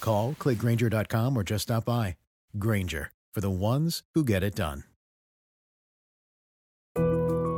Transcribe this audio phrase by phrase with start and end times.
[0.00, 2.16] Call, clickgrainger.com, or just stop by.
[2.58, 4.84] Grainger, for the ones who get it done.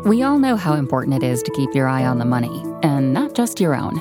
[0.05, 3.13] We all know how important it is to keep your eye on the money, and
[3.13, 4.01] not just your own.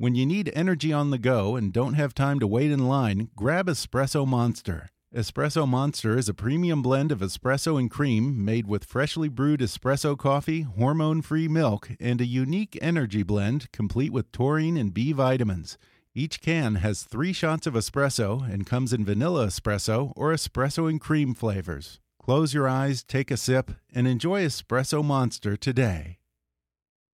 [0.00, 3.28] When you need energy on the go and don't have time to wait in line,
[3.36, 4.88] grab Espresso Monster.
[5.14, 10.16] Espresso Monster is a premium blend of espresso and cream made with freshly brewed espresso
[10.16, 15.76] coffee, hormone free milk, and a unique energy blend complete with taurine and B vitamins.
[16.14, 20.98] Each can has three shots of espresso and comes in vanilla espresso or espresso and
[20.98, 22.00] cream flavors.
[22.18, 26.20] Close your eyes, take a sip, and enjoy Espresso Monster today.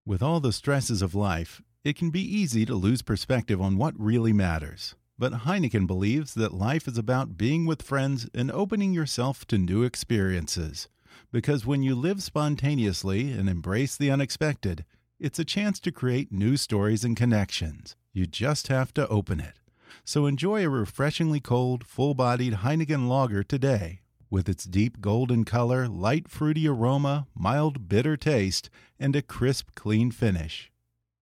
[0.07, 3.95] With all the stresses of life, it can be easy to lose perspective on what
[3.97, 4.97] really matters.
[5.17, 9.84] But Heineken believes that life is about being with friends and opening yourself to new
[9.84, 10.89] experiences.
[11.31, 14.84] Because when you live spontaneously and embrace the unexpected,
[15.20, 17.95] it's a chance to create new stories and connections.
[18.12, 19.61] You just have to open it.
[20.03, 24.01] So enjoy a refreshingly cold, full bodied Heineken lager today.
[24.29, 30.11] With its deep golden color, light fruity aroma, mild bitter taste, and a crisp, clean
[30.11, 30.73] finish.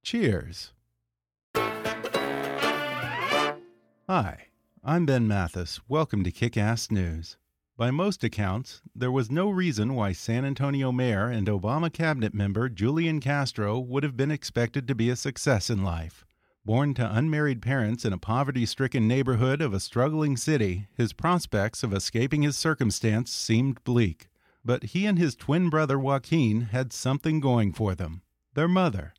[0.05, 0.73] Cheers.
[4.07, 4.49] Hi,
[4.85, 5.81] I'm Ben Mathis.
[5.89, 7.39] Welcome to Kickass News.
[7.79, 12.69] By most accounts, there was no reason why San Antonio Mayor and Obama cabinet member
[12.69, 16.27] Julian Castro would have been expected to be a success in life.
[16.67, 21.83] Born to unmarried parents in a poverty stricken neighborhood of a struggling city, his prospects
[21.83, 24.29] of escaping his circumstance seemed bleak.
[24.63, 28.21] But he and his twin brother Joaquin had something going for them
[28.55, 29.15] their mother.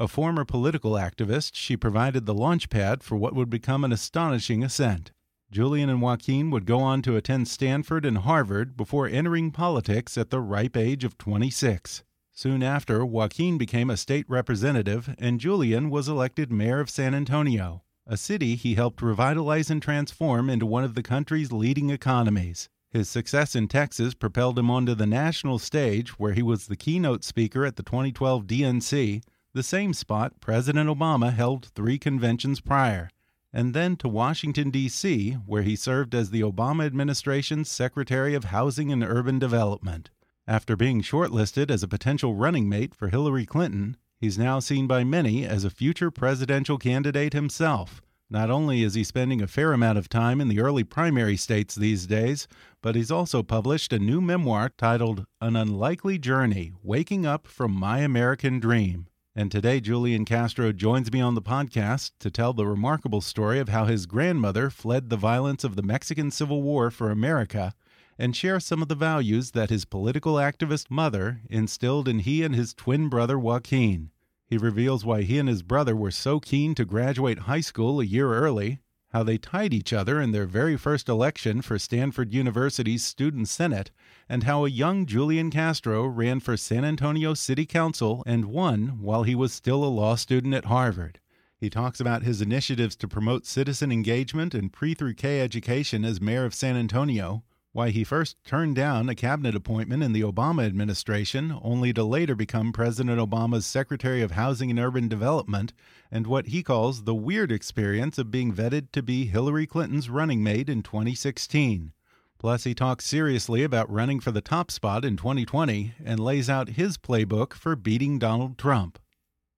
[0.00, 4.62] A former political activist, she provided the launch pad for what would become an astonishing
[4.62, 5.10] ascent.
[5.50, 10.30] Julian and Joaquin would go on to attend Stanford and Harvard before entering politics at
[10.30, 12.04] the ripe age of 26.
[12.30, 17.82] Soon after, Joaquin became a state representative, and Julian was elected mayor of San Antonio,
[18.06, 22.68] a city he helped revitalize and transform into one of the country's leading economies.
[22.88, 27.24] His success in Texas propelled him onto the national stage, where he was the keynote
[27.24, 29.22] speaker at the 2012 DNC
[29.54, 33.10] the same spot President Obama held three conventions prior,
[33.52, 38.92] and then to Washington, D.C., where he served as the Obama administration's Secretary of Housing
[38.92, 40.10] and Urban Development.
[40.46, 45.04] After being shortlisted as a potential running mate for Hillary Clinton, he's now seen by
[45.04, 48.02] many as a future presidential candidate himself.
[48.30, 51.74] Not only is he spending a fair amount of time in the early primary states
[51.74, 52.46] these days,
[52.82, 58.00] but he's also published a new memoir titled An Unlikely Journey Waking Up from My
[58.00, 59.06] American Dream.
[59.38, 63.68] And today, Julian Castro joins me on the podcast to tell the remarkable story of
[63.68, 67.72] how his grandmother fled the violence of the Mexican Civil War for America
[68.18, 72.56] and share some of the values that his political activist mother instilled in he and
[72.56, 74.10] his twin brother Joaquin.
[74.44, 78.04] He reveals why he and his brother were so keen to graduate high school a
[78.04, 83.04] year early, how they tied each other in their very first election for Stanford University's
[83.04, 83.92] Student Senate,
[84.28, 89.22] and how a young Julian Castro ran for San Antonio City Council and won while
[89.22, 91.18] he was still a law student at Harvard.
[91.56, 96.20] He talks about his initiatives to promote citizen engagement and pre through K education as
[96.20, 100.64] mayor of San Antonio, why he first turned down a cabinet appointment in the Obama
[100.64, 105.72] administration, only to later become President Obama's Secretary of Housing and Urban Development,
[106.10, 110.42] and what he calls the weird experience of being vetted to be Hillary Clinton's running
[110.42, 111.92] mate in 2016.
[112.38, 116.70] Plus, he talks seriously about running for the top spot in 2020 and lays out
[116.70, 118.98] his playbook for beating Donald Trump.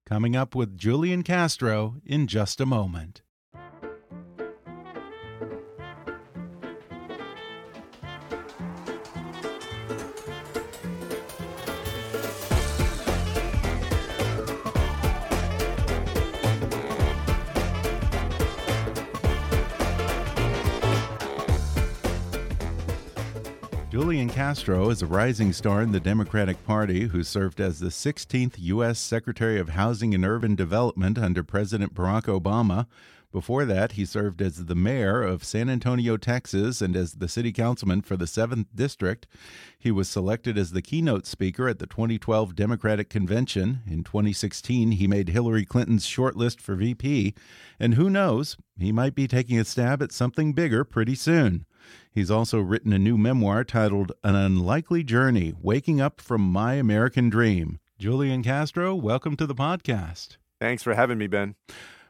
[0.07, 3.23] Coming up with Julian Castro in just a moment.
[24.33, 28.99] Castro is a rising star in the Democratic Party who served as the 16th U.S.
[29.01, 32.87] Secretary of Housing and Urban Development under President Barack Obama.
[33.33, 37.53] Before that, he served as the mayor of San Antonio, Texas, and as the city
[37.53, 39.27] councilman for the 7th District.
[39.79, 43.81] He was selected as the keynote speaker at the 2012 Democratic Convention.
[43.87, 47.35] In 2016, he made Hillary Clinton's shortlist for VP.
[47.79, 51.67] And who knows, he might be taking a stab at something bigger pretty soon.
[52.13, 57.31] He's also written a new memoir titled An Unlikely Journey Waking Up from My American
[57.31, 57.79] Dream.
[57.99, 60.37] Julian Castro, welcome to the podcast.
[60.61, 61.55] Thanks for having me, Ben.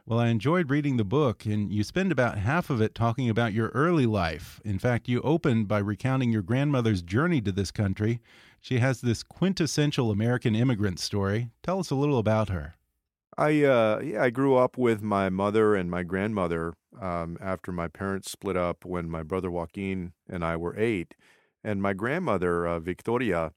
[0.05, 3.53] Well, I enjoyed reading the book, and you spend about half of it talking about
[3.53, 4.59] your early life.
[4.65, 8.19] In fact, you open by recounting your grandmother's journey to this country.
[8.59, 11.49] She has this quintessential American immigrant story.
[11.61, 12.75] Tell us a little about her.
[13.37, 17.87] I uh, yeah, I grew up with my mother and my grandmother um, after my
[17.87, 21.15] parents split up when my brother Joaquin and I were eight,
[21.63, 23.53] and my grandmother uh, Victoria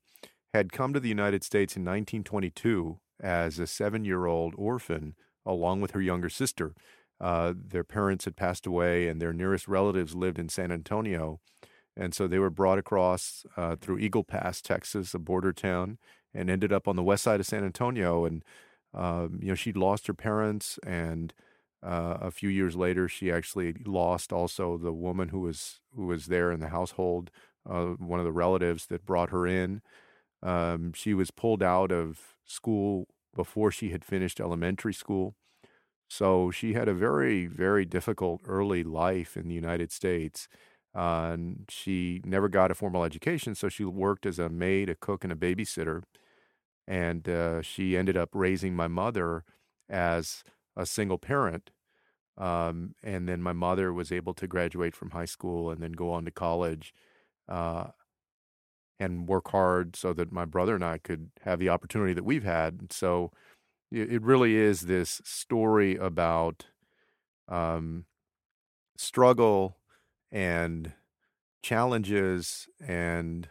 [0.52, 6.00] had come to the United States in 1922 as a seven-year-old orphan along with her
[6.00, 6.74] younger sister.
[7.20, 11.40] Uh, their parents had passed away, and their nearest relatives lived in San Antonio.
[11.96, 15.98] And so they were brought across uh, through Eagle Pass, Texas, a border town,
[16.32, 18.24] and ended up on the west side of San Antonio.
[18.24, 18.44] And,
[18.94, 20.78] um, you know, she'd lost her parents.
[20.86, 21.32] And
[21.82, 26.26] uh, a few years later, she actually lost also the woman who was, who was
[26.26, 27.30] there in the household,
[27.68, 29.82] uh, one of the relatives that brought her in.
[30.42, 35.34] Um, she was pulled out of school before she had finished elementary school.
[36.08, 40.48] So she had a very, very difficult early life in the United States.
[40.94, 44.94] Uh, and she never got a formal education, so she worked as a maid, a
[44.94, 46.02] cook, and a babysitter.
[46.86, 49.44] And uh, she ended up raising my mother
[49.88, 50.44] as
[50.76, 51.70] a single parent.
[52.36, 56.10] Um, and then my mother was able to graduate from high school and then go
[56.12, 56.92] on to college
[57.48, 57.88] uh,
[58.98, 62.44] and work hard so that my brother and I could have the opportunity that we've
[62.44, 62.92] had.
[62.92, 63.30] So
[63.92, 66.66] it really is this story about
[67.48, 68.06] um,
[68.96, 69.78] struggle
[70.32, 70.92] and
[71.62, 73.48] challenges and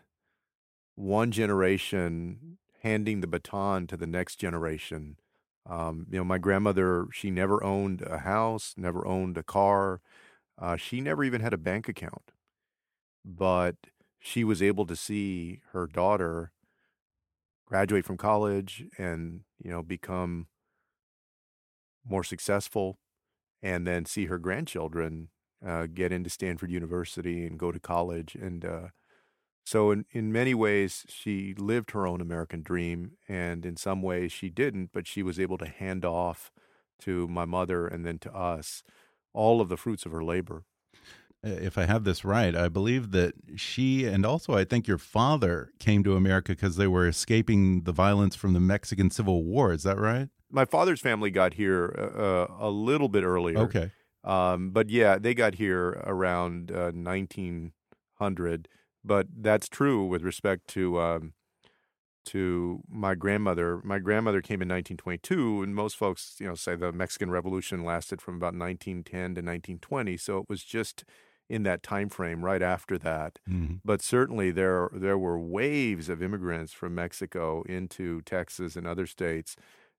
[0.96, 5.18] one generation handing the baton to the next generation.
[5.66, 10.02] Um, you know, my grandmother, she never owned a house, never owned a car.
[10.60, 12.32] Uh, she never even had a bank account.
[13.26, 13.76] But
[14.20, 16.52] she was able to see her daughter
[17.66, 20.48] graduate from college and you know become
[22.06, 22.98] more successful
[23.62, 25.30] and then see her grandchildren
[25.66, 28.88] uh, get into Stanford University and go to college and uh,
[29.64, 34.32] so in, in many ways she lived her own American dream and in some ways
[34.32, 36.52] she didn't but she was able to hand off
[37.00, 38.84] to my mother and then to us
[39.34, 40.64] all of the fruits of her labor
[41.44, 45.72] if I have this right, I believe that she and also I think your father
[45.78, 49.74] came to America because they were escaping the violence from the Mexican Civil War.
[49.74, 50.30] Is that right?
[50.50, 53.60] My father's family got here uh a little bit earlier.
[53.60, 53.92] Okay.
[54.24, 58.70] Um, but yeah, they got here around uh, 1900.
[59.04, 61.34] But that's true with respect to um,
[62.26, 63.82] to my grandmother.
[63.84, 68.22] My grandmother came in 1922, and most folks, you know, say the Mexican Revolution lasted
[68.22, 70.18] from about 1910 to 1920.
[70.18, 71.04] So it was just
[71.50, 73.40] in that time frame right after that.
[73.50, 73.76] Mm-hmm.
[73.84, 79.56] But certainly there there were waves of immigrants from Mexico into Texas and other states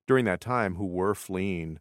[0.07, 1.79] during that time who were fleeing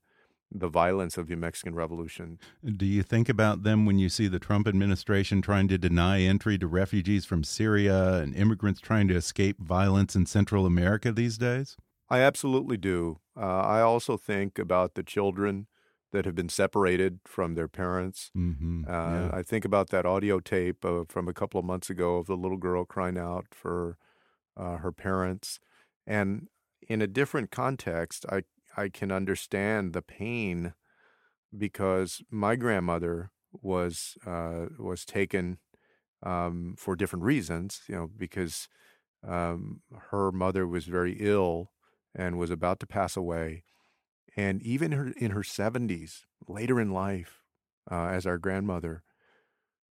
[0.54, 2.38] the violence of the Mexican Revolution.
[2.64, 6.56] Do you think about them when you see the Trump administration trying to deny entry
[6.58, 11.76] to refugees from Syria and immigrants trying to escape violence in Central America these days?
[12.08, 13.18] I absolutely do.
[13.36, 15.66] Uh, I also think about the children
[16.12, 18.30] that have been separated from their parents.
[18.36, 18.84] Mm-hmm.
[18.86, 19.30] Uh, yeah.
[19.32, 22.36] I think about that audio tape uh, from a couple of months ago of the
[22.36, 23.98] little girl crying out for
[24.56, 25.58] uh, her parents.
[26.06, 26.46] And
[26.88, 28.42] in a different context, I,
[28.76, 30.74] I can understand the pain
[31.56, 35.58] because my grandmother was uh, was taken
[36.22, 38.68] um, for different reasons, you know, because
[39.26, 41.72] um, her mother was very ill
[42.14, 43.64] and was about to pass away.
[44.36, 47.42] And even her, in her 70s, later in life,
[47.90, 49.02] uh, as our grandmother,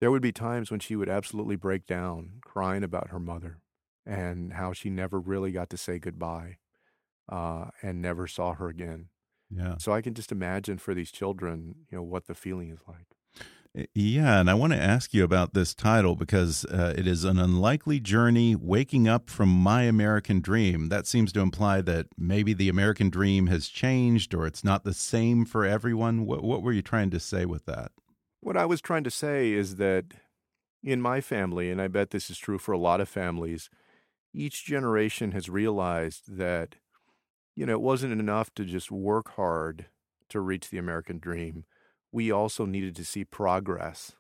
[0.00, 3.60] there would be times when she would absolutely break down, crying about her mother
[4.06, 6.58] and how she never really got to say goodbye
[7.30, 9.06] uh, and never saw her again.
[9.50, 9.76] Yeah.
[9.78, 13.06] So I can just imagine for these children, you know, what the feeling is like.
[13.94, 17.38] Yeah, and I want to ask you about this title because uh, it is an
[17.38, 20.88] unlikely journey waking up from my American dream.
[20.88, 24.92] That seems to imply that maybe the American dream has changed or it's not the
[24.92, 26.26] same for everyone.
[26.26, 27.92] What, what were you trying to say with that?
[28.40, 30.06] What I was trying to say is that
[30.82, 33.70] in my family, and I bet this is true for a lot of families,
[34.34, 36.74] each generation has realized that,
[37.60, 39.84] you know, it wasn't enough to just work hard
[40.30, 41.66] to reach the American dream.
[42.10, 44.12] We also needed to see progress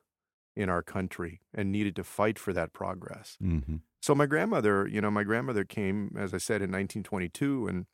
[0.54, 3.38] in our country and needed to fight for that progress.
[3.42, 3.76] Mm-hmm.
[4.02, 7.86] So my grandmother, you know, my grandmother came, as I said, in 1922, and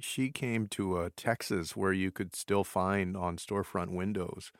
[0.00, 4.52] she came to uh, Texas where you could still find on storefront windows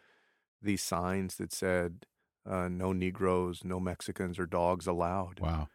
[0.62, 2.06] these signs that said,
[2.48, 5.40] uh, no Negroes, no Mexicans or dogs allowed.
[5.40, 5.68] Wow.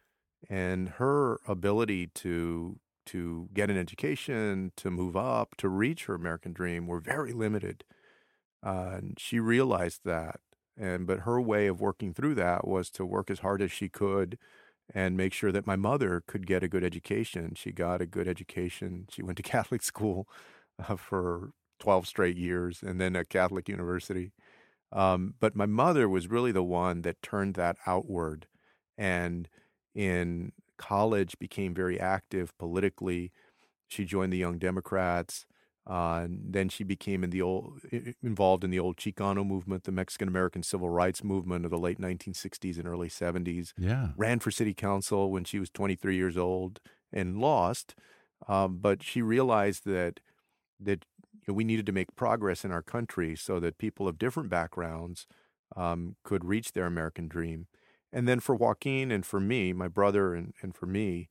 [0.50, 6.52] And her ability to to get an education, to move up, to reach her American
[6.52, 7.84] dream were very limited.
[8.64, 10.40] Uh, and she realized that.
[10.76, 13.88] And but her way of working through that was to work as hard as she
[13.88, 14.38] could
[14.94, 17.54] and make sure that my mother could get a good education.
[17.56, 19.06] She got a good education.
[19.10, 20.28] She went to Catholic school
[20.78, 24.32] uh, for 12 straight years and then a Catholic university.
[24.92, 28.46] Um, but my mother was really the one that turned that outward
[28.96, 29.48] and
[29.94, 33.32] in college became very active politically.
[33.88, 35.46] She joined the Young Democrats.
[35.88, 37.80] Uh, and then she became in the old,
[38.22, 41.98] involved in the old Chicano movement, the Mexican American civil rights movement of the late
[41.98, 43.72] 1960s and early 70s.
[43.78, 44.10] Yeah.
[44.14, 46.80] Ran for city council when she was 23 years old
[47.10, 47.94] and lost.
[48.46, 50.20] Um, but she realized that
[50.80, 54.18] that you know, we needed to make progress in our country so that people of
[54.18, 55.26] different backgrounds
[55.76, 57.66] um, could reach their American dream.
[58.12, 61.28] And then for Joaquin and for me, my brother, and, and for me,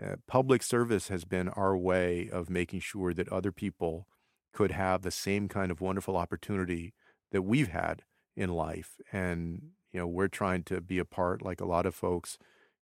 [0.00, 4.06] uh, public service has been our way of making sure that other people
[4.52, 6.94] could have the same kind of wonderful opportunity
[7.32, 8.02] that we've had
[8.36, 8.96] in life.
[9.12, 12.38] And, you know, we're trying to be a part, like a lot of folks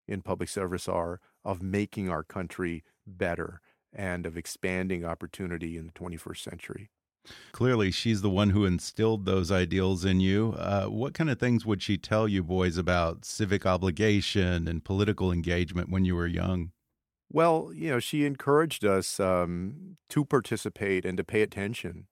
[0.07, 3.61] in public service are, of making our country better
[3.93, 6.91] and of expanding opportunity in the 21st century.
[7.53, 10.55] Clearly, she's the one who instilled those ideals in you.
[10.59, 15.31] Uh, what kind of things would she tell you boys about civic obligation and political
[15.31, 16.73] engagement when you were young?
[17.31, 22.07] Well, you know, she encouraged us um, to participate and to pay attention.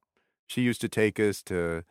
[0.47, 1.85] She used to take us to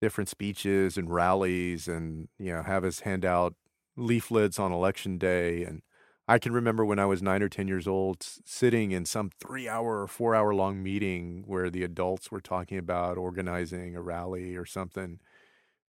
[0.00, 3.54] different speeches and rallies and, you know, have us hand out
[3.96, 5.82] leaflets on election day and
[6.28, 9.68] I can remember when I was nine or 10 years old sitting in some three
[9.68, 14.56] hour or four hour long meeting where the adults were talking about organizing a rally
[14.56, 15.20] or something.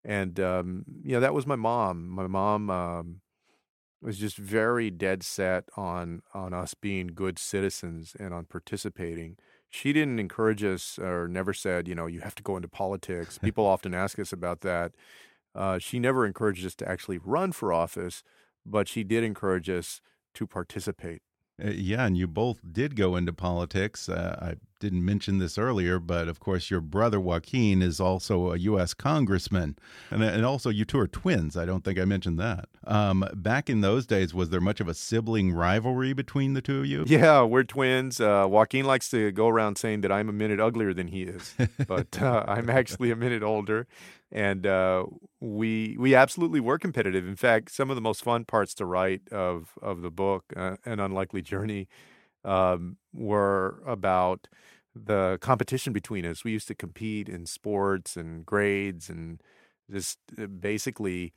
[0.04, 2.08] And, um, you know, that was my mom.
[2.08, 3.22] My mom um,
[4.00, 9.38] was just very dead set on, on us being good citizens and on participating.
[9.70, 13.38] She didn't encourage us or never said, you know, you have to go into politics.
[13.44, 14.94] People often ask us about that.
[15.56, 18.24] Uh, she never encouraged us to actually run for office,
[18.64, 20.00] but she did encourage us
[20.38, 21.22] to participate.
[21.64, 24.10] Uh, yeah, and you both did go into politics.
[24.10, 28.58] Uh, I didn't mention this earlier, but of course, your brother Joaquin is also a
[28.60, 28.94] U.S.
[28.94, 29.76] congressman,
[30.12, 31.58] and, and also you two are twins.
[31.58, 32.70] I don't think I mentioned that.
[32.86, 36.82] Um, back in those days, was there much of a sibling rivalry between the two
[36.82, 37.06] of you?
[37.08, 38.22] Yeah, we're twins.
[38.22, 41.56] Uh, Joaquin likes to go around saying that I'm a minute uglier than he is,
[41.88, 43.88] but uh, I'm actually a minute older,
[44.32, 45.06] and uh,
[45.40, 47.28] we we absolutely were competitive.
[47.28, 50.78] In fact, some of the most fun parts to write of of the book, uh,
[50.86, 51.88] An Unlikely Journey,
[52.44, 54.48] um, were about
[54.96, 56.44] the competition between us.
[56.44, 59.42] We used to compete in sports and grades and
[59.92, 61.34] just uh, basically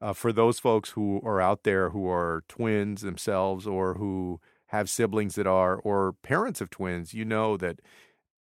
[0.00, 4.90] uh, for those folks who are out there who are twins themselves or who have
[4.90, 7.80] siblings that are or parents of twins, you know that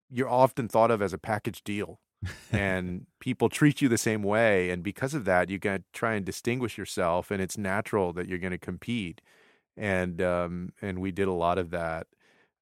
[0.09, 1.99] you're often thought of as a package deal
[2.51, 6.13] and people treat you the same way and because of that you got to try
[6.13, 9.21] and distinguish yourself and it's natural that you're going to compete
[9.75, 12.07] and um, and we did a lot of that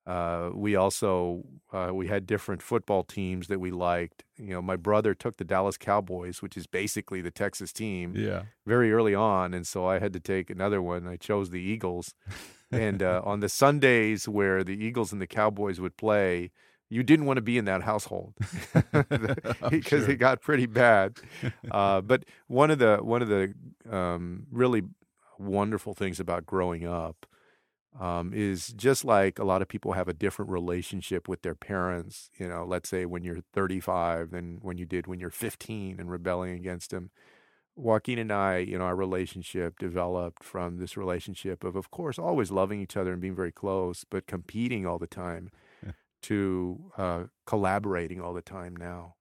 [0.06, 4.24] uh, we also uh, we had different football teams that we liked.
[4.36, 8.44] You know, my brother took the Dallas Cowboys, which is basically the Texas team, yeah,
[8.66, 11.08] very early on, and so I had to take another one.
[11.08, 12.16] I chose the Eagles,
[12.72, 16.50] and uh, on the Sundays where the Eagles and the Cowboys would play,
[16.92, 18.34] you didn't want to be in that household
[19.70, 20.12] because sure.
[20.12, 21.18] it got pretty bad.
[21.72, 23.54] Uh, but one of the one of the
[23.90, 24.84] um, really
[25.40, 27.26] wonderful things about growing up
[27.98, 32.30] um, is just like a lot of people have a different relationship with their parents.
[32.38, 36.12] You know, let's say when you're 35 than when you did when you're 15 and
[36.12, 37.10] rebelling against them.
[37.78, 42.52] Joaquin and I, you know, our relationship developed from this relationship of, of course, always
[42.52, 45.52] loving each other and being very close, but competing all the time
[46.24, 49.16] to uh, collaborating all the time now.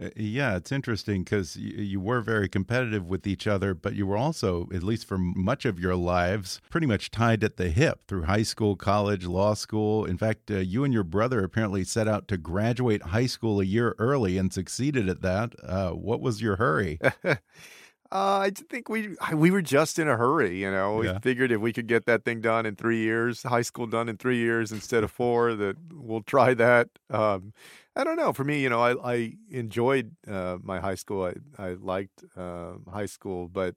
[0.00, 4.06] Uh, yeah, it's interesting because you, you, were very competitive with each other, but you
[4.06, 8.00] were also, at least for much of your lives, pretty much tied at the hip
[8.08, 10.06] through high school, college, law school.
[10.06, 13.64] In fact, uh, you and your brother apparently set out to graduate high school a
[13.64, 15.54] year early and succeeded at that.
[15.62, 16.98] Uh, what was your hurry?
[18.12, 20.98] Uh, I think we we were just in a hurry, you know.
[20.98, 21.18] We Yeah.
[21.20, 24.18] figured if we could get that thing done in three years, high school done in
[24.18, 26.90] three years instead of four, that we'll try that.
[27.10, 27.54] Um,
[27.96, 28.32] I don't know.
[28.34, 31.24] For me, you know, I, I enjoyed uh, my high school.
[31.24, 33.76] I I liked uh, high school, but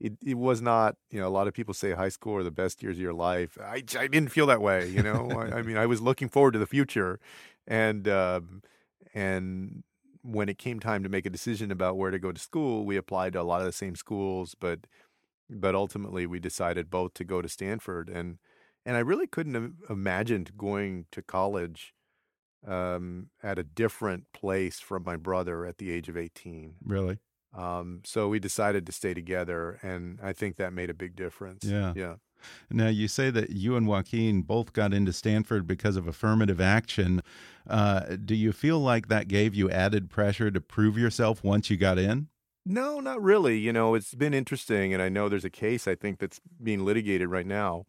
[0.00, 0.96] it it was not.
[1.10, 3.14] You know, a lot of people say high school are the best years of your
[3.14, 3.56] life.
[3.62, 4.88] I I didn't feel that way.
[4.88, 7.20] You know, I, I mean, I was looking forward to the future,
[7.68, 8.62] and um,
[9.14, 9.84] and
[10.26, 12.96] when it came time to make a decision about where to go to school, we
[12.96, 14.80] applied to a lot of the same schools, but
[15.48, 18.38] but ultimately we decided both to go to Stanford, and
[18.84, 21.94] and I really couldn't have imagined going to college
[22.66, 26.74] um, at a different place from my brother at the age of eighteen.
[26.84, 27.18] Really?
[27.56, 31.64] Um, so we decided to stay together, and I think that made a big difference.
[31.64, 31.92] Yeah.
[31.96, 32.16] yeah.
[32.70, 37.22] Now, you say that you and Joaquin both got into Stanford because of affirmative action.
[37.68, 41.76] Uh, do you feel like that gave you added pressure to prove yourself once you
[41.76, 42.28] got in?
[42.64, 43.58] No, not really.
[43.58, 46.84] You know, it's been interesting, and I know there's a case I think that's being
[46.84, 47.86] litigated right now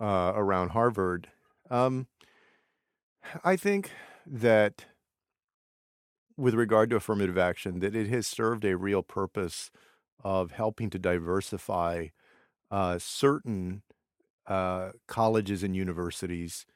[0.00, 1.28] uh, around Harvard.
[1.70, 2.06] Um,
[3.44, 3.90] I think
[4.26, 4.86] that
[6.36, 9.70] with regard to affirmative action, that it has served a real purpose
[10.22, 12.08] of helping to diversify
[12.70, 13.82] uh, certain
[14.46, 16.66] uh, colleges and universities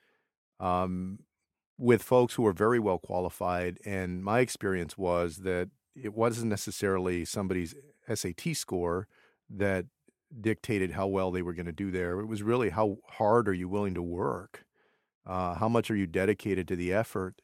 [0.60, 1.20] um,
[1.76, 3.78] with folks who are very well qualified.
[3.84, 7.74] And my experience was that it wasn't necessarily somebody's
[8.12, 9.08] SAT score
[9.50, 9.86] that
[10.40, 12.20] dictated how well they were going to do there.
[12.20, 14.64] It was really how hard are you willing to work?
[15.26, 17.40] Uh, how much are you dedicated to the effort?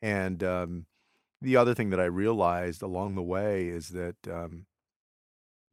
[0.00, 0.86] And um,
[1.40, 4.66] the other thing that I realized along the way is that um,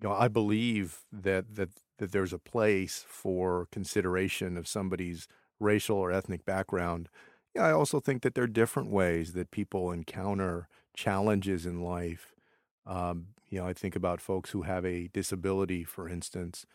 [0.02, 5.28] you know I believe that that that there's a place for consideration of somebody's
[5.60, 7.10] racial or ethnic background.
[7.56, 12.34] Yeah, I also think that there are different ways that people encounter challenges in life.
[12.86, 16.66] Um, you know, I think about folks who have a disability, for instance,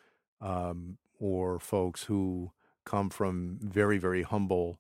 [0.41, 2.53] um, or folks who
[2.87, 4.79] come from very, very humble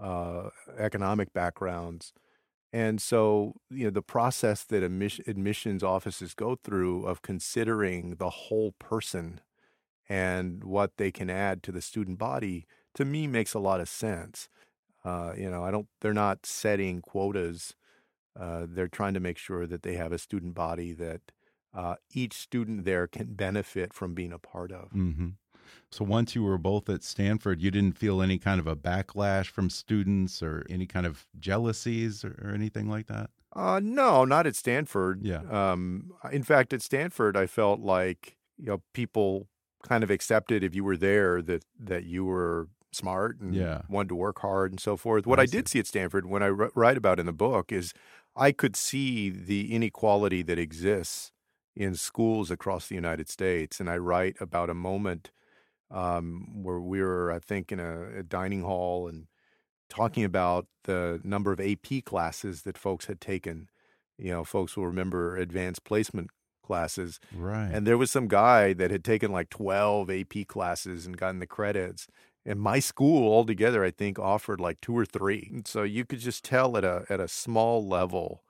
[0.00, 2.12] uh, economic backgrounds.
[2.72, 8.30] And so, you know, the process that admis- admissions offices go through of considering the
[8.30, 9.40] whole person
[10.08, 13.88] and what they can add to the student body, to me, makes a lot of
[13.88, 14.48] sense.
[15.04, 15.88] Uh, you know, I don't.
[16.00, 17.74] They're not setting quotas.
[18.38, 21.20] Uh, they're trying to make sure that they have a student body that
[21.74, 24.92] uh, each student there can benefit from being a part of.
[24.92, 25.32] Mm -hmm.
[25.90, 29.46] So once you were both at Stanford, you didn't feel any kind of a backlash
[29.50, 33.30] from students or any kind of jealousies or, or anything like that?
[33.54, 35.22] Uh, no, not at Stanford.
[35.22, 35.42] Yeah.
[35.50, 39.48] Um, in fact, at Stanford, I felt like you know people
[39.86, 43.82] kind of accepted if you were there that that you were smart and Yeah.
[43.88, 45.26] wanted to work hard and so forth.
[45.26, 47.92] What I I, did see at Stanford, when I write about in the book, is
[48.34, 51.32] I could see the inequality that exists
[51.74, 55.30] in schools across the United States, and I write about a moment
[55.90, 59.28] um, where we were, I think, in a, a dining hall and
[59.88, 63.68] talking about the number of AP classes that folks had taken.
[64.18, 66.30] You know, folks will remember advanced placement
[66.66, 67.20] classes.
[67.34, 67.70] Right.
[67.72, 71.46] And there was some guy that had taken like 12 AP classes and gotten the
[71.46, 72.08] credits.
[72.44, 75.48] And my school altogether, I think, offered like two or three.
[75.52, 78.44] And so you could just tell at a at a small level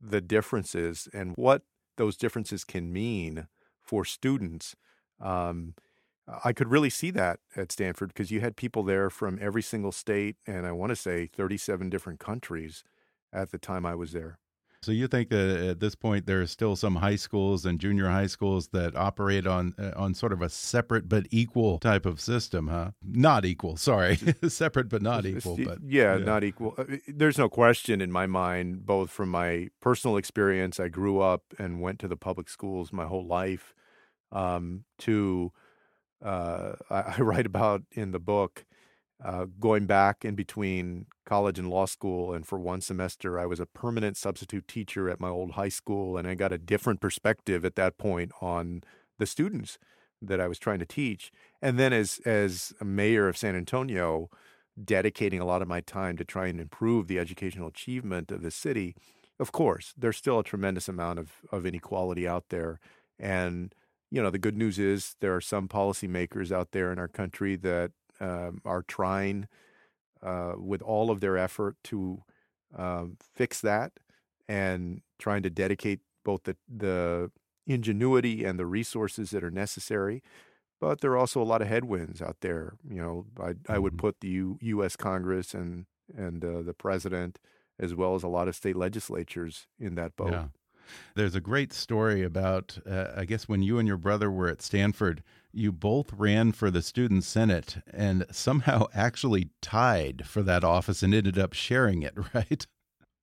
[0.00, 1.62] the differences and what
[1.96, 3.46] those differences can mean
[3.82, 4.74] for students.
[5.20, 5.74] Um,
[6.44, 9.92] I could really see that at Stanford because you had people there from every single
[9.92, 12.84] state and I want to say 37 different countries
[13.32, 14.38] at the time I was there.
[14.82, 18.08] So you think that at this point there are still some high schools and junior
[18.08, 22.18] high schools that operate on uh, on sort of a separate but equal type of
[22.18, 22.92] system, huh?
[23.02, 25.58] Not equal, sorry, separate but not equal.
[25.62, 26.74] But yeah, not equal.
[26.78, 31.42] Uh, There's no question in my mind, both from my personal experience, I grew up
[31.58, 33.74] and went to the public schools my whole life,
[34.32, 35.52] um, to
[36.24, 38.64] uh, I, I write about in the book
[39.24, 42.32] uh, going back in between college and law school.
[42.32, 46.16] And for one semester, I was a permanent substitute teacher at my old high school.
[46.16, 48.82] And I got a different perspective at that point on
[49.18, 49.78] the students
[50.22, 51.32] that I was trying to teach.
[51.62, 54.30] And then as, as a mayor of San Antonio,
[54.82, 58.50] dedicating a lot of my time to try and improve the educational achievement of the
[58.50, 58.94] city,
[59.38, 62.78] of course, there's still a tremendous amount of, of inequality out there.
[63.18, 63.74] And,
[64.10, 67.56] you know, the good news is there are some policymakers out there in our country
[67.56, 69.48] that um, are trying
[70.22, 72.22] uh, with all of their effort to
[72.76, 73.92] um, fix that
[74.48, 77.30] and trying to dedicate both the, the
[77.66, 80.22] ingenuity and the resources that are necessary.
[80.80, 82.74] But there are also a lot of headwinds out there.
[82.88, 83.98] You know, I, I would Mhm.
[83.98, 84.96] put the U, U.S.
[84.96, 87.38] Congress and and uh, the president,
[87.78, 90.40] as well as a lot of state legislatures, in that boat.
[90.40, 90.48] Yeah.
[91.14, 94.62] There's a great story about, uh, I guess, when you and your brother were at
[94.62, 95.22] Stanford,
[95.52, 101.14] you both ran for the Student Senate and somehow actually tied for that office and
[101.14, 102.66] ended up sharing it, right?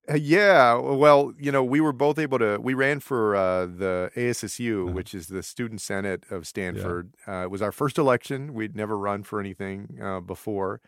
[0.09, 2.57] Uh, yeah, well, you know, we were both able to.
[2.61, 4.93] We ran for uh, the ASSU, uh-huh.
[4.93, 7.13] which is the Student Senate of Stanford.
[7.27, 7.41] Yeah.
[7.41, 8.53] Uh, it was our first election.
[8.53, 10.79] We'd never run for anything uh, before,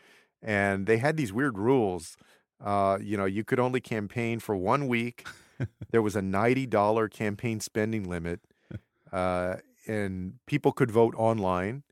[0.42, 2.16] and they had these weird rules.
[2.64, 5.28] Uh, you know, you could only campaign for one week.
[5.92, 8.42] There was a ninety dollar campaign spending limit,
[9.12, 11.84] and people could vote online.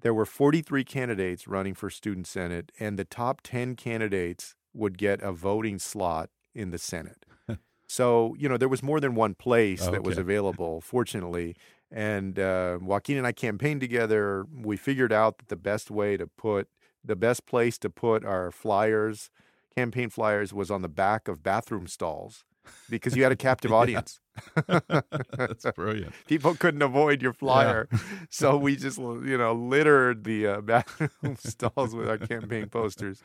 [0.00, 4.98] There were forty three candidates running for Student Senate, and the top ten candidates would
[4.98, 7.24] get a voting slot in the Senate.
[7.86, 9.92] so, you know, there was more than one place okay.
[9.92, 11.56] that was available, fortunately.
[11.90, 14.46] And uh, Joaquin and I campaigned together.
[14.50, 16.68] We figured out that the best way to put
[17.04, 19.30] the best place to put our flyers,
[19.76, 22.44] campaign flyers, was on the back of bathroom stalls
[22.88, 24.20] because you had a captive audience.
[24.66, 26.14] That's brilliant.
[26.26, 27.98] People couldn't avoid your flyer, yeah.
[28.30, 33.22] so we just you know littered the uh, bathroom stalls with our campaign posters,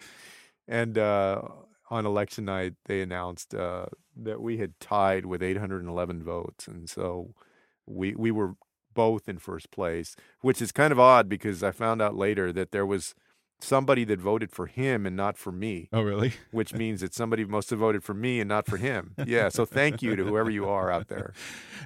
[0.67, 1.41] and uh,
[1.89, 7.34] on election night, they announced uh, that we had tied with 811 votes, and so
[7.86, 8.56] we we were
[8.93, 12.71] both in first place, which is kind of odd because I found out later that
[12.71, 13.13] there was
[13.59, 15.89] somebody that voted for him and not for me.
[15.91, 16.33] Oh, really?
[16.51, 19.13] Which means that somebody must have voted for me and not for him.
[19.25, 19.49] Yeah.
[19.49, 21.33] So thank you to whoever you are out there.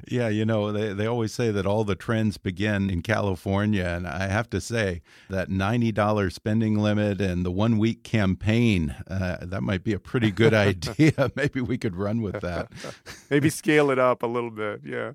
[0.07, 0.29] Yeah.
[0.29, 3.83] You know, they, they always say that all the trends begin in California.
[3.85, 9.37] And I have to say that $90 spending limit and the one week campaign, uh,
[9.41, 11.31] that might be a pretty good idea.
[11.35, 12.71] Maybe we could run with that.
[13.29, 14.81] Maybe scale it up a little bit.
[14.83, 15.13] Yeah.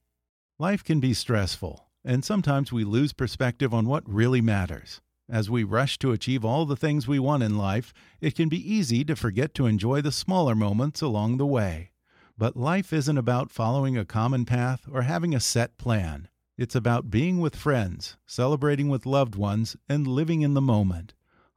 [0.59, 5.01] Life can be stressful, and sometimes we lose perspective on what really matters.
[5.29, 8.73] As we rush to achieve all the things we want in life, it can be
[8.73, 11.91] easy to forget to enjoy the smaller moments along the way.
[12.37, 16.27] But life isn't about following a common path or having a set plan.
[16.57, 21.13] It's about being with friends, celebrating with loved ones, and living in the moment.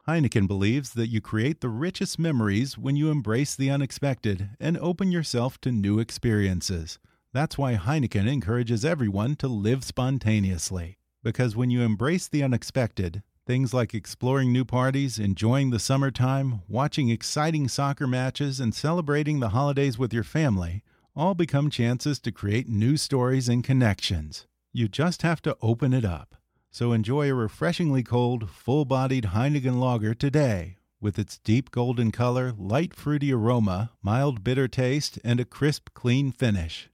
[0.06, 5.10] Heineken believes that you create the richest memories when you embrace the unexpected and open
[5.10, 6.98] yourself to new experiences.
[7.32, 10.98] That's why Heineken encourages everyone to live spontaneously.
[11.22, 17.08] Because when you embrace the unexpected, things like exploring new parties, enjoying the summertime, watching
[17.08, 20.82] exciting soccer matches, and celebrating the holidays with your family
[21.16, 24.46] all become chances to create new stories and connections.
[24.76, 26.34] You just have to open it up.
[26.72, 32.52] So enjoy a refreshingly cold, full bodied Heineken lager today with its deep golden color,
[32.58, 36.90] light fruity aroma, mild bitter taste, and a crisp, clean finish.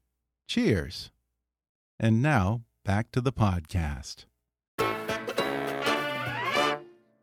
[0.47, 1.11] Cheers!
[1.99, 4.27] And now, back to the podcast.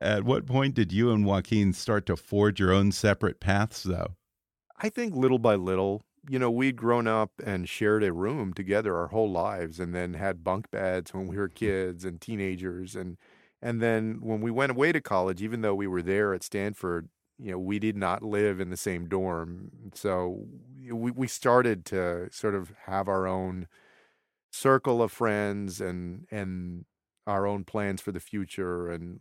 [0.02, 4.16] At what point did you and Joaquin start to forge your own separate paths, though?
[4.76, 8.96] I think little by little you know, we'd grown up and shared a room together
[8.98, 13.18] our whole lives and then had bunk beds when we were kids and teenagers and
[13.62, 17.10] and then when we went away to college, even though we were there at Stanford,
[17.40, 19.72] you know, we did not live in the same dorm.
[19.96, 20.46] So
[20.92, 23.68] we we started to sort of have our own
[24.52, 26.86] circle of friends and and
[27.28, 29.20] our own plans for the future and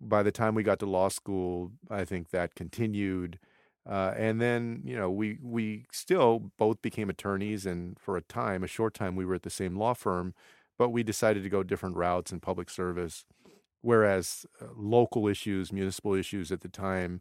[0.00, 3.38] by the time we got to law school, I think that continued
[3.88, 8.62] uh, and then you know we we still both became attorneys, and for a time,
[8.62, 10.34] a short time, we were at the same law firm,
[10.78, 13.24] but we decided to go different routes in public service.
[13.80, 17.20] Whereas uh, local issues, municipal issues at the time,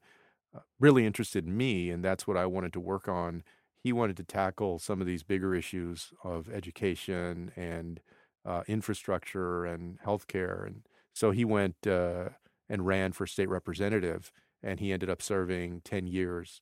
[0.55, 3.43] uh, really interested me, and that's what I wanted to work on.
[3.83, 7.99] He wanted to tackle some of these bigger issues of education and
[8.45, 12.29] uh, infrastructure and healthcare, and so he went uh,
[12.69, 14.31] and ran for state representative,
[14.63, 16.61] and he ended up serving ten years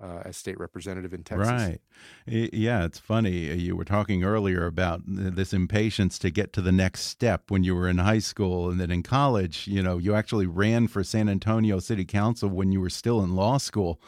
[0.00, 1.48] uh, as state representative in Texas.
[1.48, 1.80] Right.
[2.26, 3.50] Yeah, it's funny.
[3.50, 7.64] Uh, you were talking earlier about this impatience to get to the next step when
[7.64, 9.66] you were in high school and then in college.
[9.66, 13.34] You know, you actually ran for San Antonio City Council when you were still in
[13.34, 14.00] law school.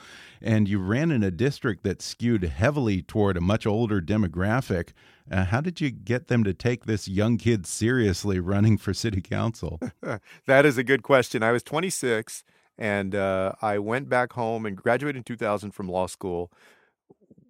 [0.43, 4.91] And you ran in a district that skewed heavily toward a much older demographic.
[5.31, 9.21] Uh, how did you get them to take this young kid seriously running for city
[9.21, 9.79] council?
[10.47, 11.43] that is a good question.
[11.43, 12.43] I was 26
[12.81, 16.51] and uh, I went back home and graduated in 2000 from law school.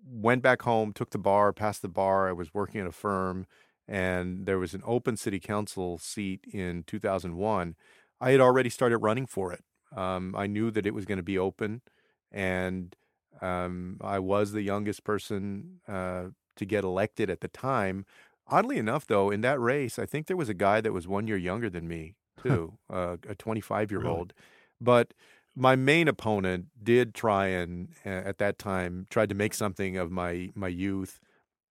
[0.05, 2.29] Went back home, took the bar, passed the bar.
[2.29, 3.47] I was working at a firm,
[3.87, 7.77] and there was an open city council seat in 2001.
[8.21, 9.63] I had already started running for it.
[9.97, 11.83] Um, I knew that it was going to be open,
[12.33, 12.97] and
[13.41, 16.25] um, I was the youngest person uh,
[16.57, 18.05] to get elected at the time.
[18.49, 21.29] Oddly enough, though, in that race, I think there was a guy that was one
[21.29, 24.33] year younger than me, too, uh, a 25 year old.
[24.37, 24.47] Really?
[24.81, 25.13] But
[25.57, 30.51] my main opponent did try and at that time tried to make something of my
[30.55, 31.21] my youth.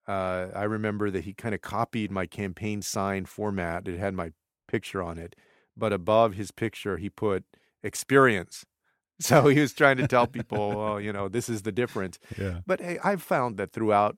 [0.08, 3.88] Uh, I remember that he kind of copied my campaign sign format.
[3.88, 4.32] It had my
[4.68, 5.36] picture on it,
[5.78, 7.44] but above his picture he put
[7.84, 8.66] experience.
[9.22, 12.20] So he was trying to tell people, oh, you know, this is the difference.
[12.38, 12.62] Yeah.
[12.66, 14.16] But hey, I've found that throughout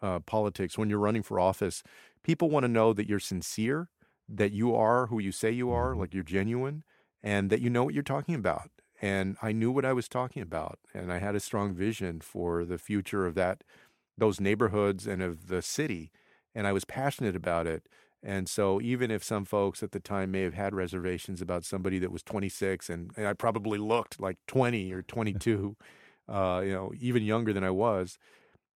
[0.00, 1.82] uh, politics, when you're running for office,
[2.24, 3.90] people want to know that you're sincere,
[4.30, 6.00] that you are who you say you are, mm-hmm.
[6.00, 6.84] like you're genuine
[7.22, 8.70] and that you know what you're talking about.
[9.02, 12.64] And I knew what I was talking about, and I had a strong vision for
[12.64, 13.64] the future of that,
[14.18, 16.10] those neighborhoods and of the city,
[16.54, 17.88] and I was passionate about it.
[18.22, 21.98] And so, even if some folks at the time may have had reservations about somebody
[22.00, 25.76] that was 26, and, and I probably looked like 20 or 22,
[26.28, 28.18] uh, you know, even younger than I was,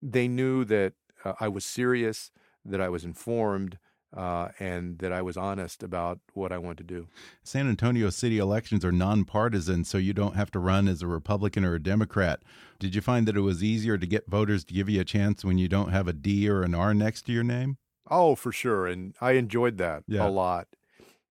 [0.00, 0.92] they knew that
[1.24, 2.30] uh, I was serious,
[2.64, 3.78] that I was informed,
[4.16, 7.08] uh, and that I was honest about what I wanted to do.
[7.42, 11.64] San Antonio city elections are nonpartisan, so you don't have to run as a Republican
[11.64, 12.42] or a Democrat.
[12.78, 15.44] Did you find that it was easier to get voters to give you a chance
[15.44, 17.78] when you don't have a D or an R next to your name?
[18.10, 18.86] Oh, for sure.
[18.86, 20.26] And I enjoyed that yeah.
[20.26, 20.68] a lot.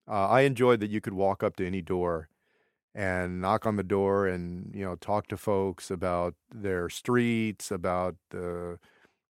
[0.08, 2.30] Uh, I enjoyed that you could walk up to any door
[2.94, 8.16] and knock on the door and you know talk to folks about their streets about
[8.32, 8.78] the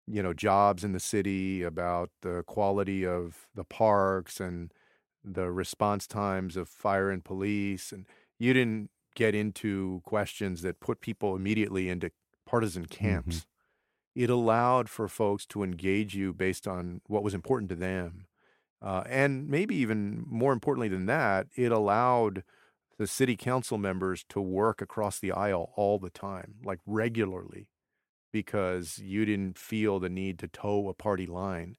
[0.10, 4.74] you know jobs in the city, about the quality of the parks and
[5.24, 8.06] the response times of fire and police, and
[8.40, 12.12] you didn't get into questions that put people immediately into
[12.46, 13.38] partisan camps.
[13.38, 14.24] Mm-hmm.
[14.24, 18.26] It allowed for folks to engage you based on what was important to them.
[18.82, 22.44] Uh, and maybe even more importantly than that, it allowed
[22.98, 27.68] the city council members to work across the aisle all the time, like regularly
[28.32, 31.78] because you didn't feel the need to toe a party line.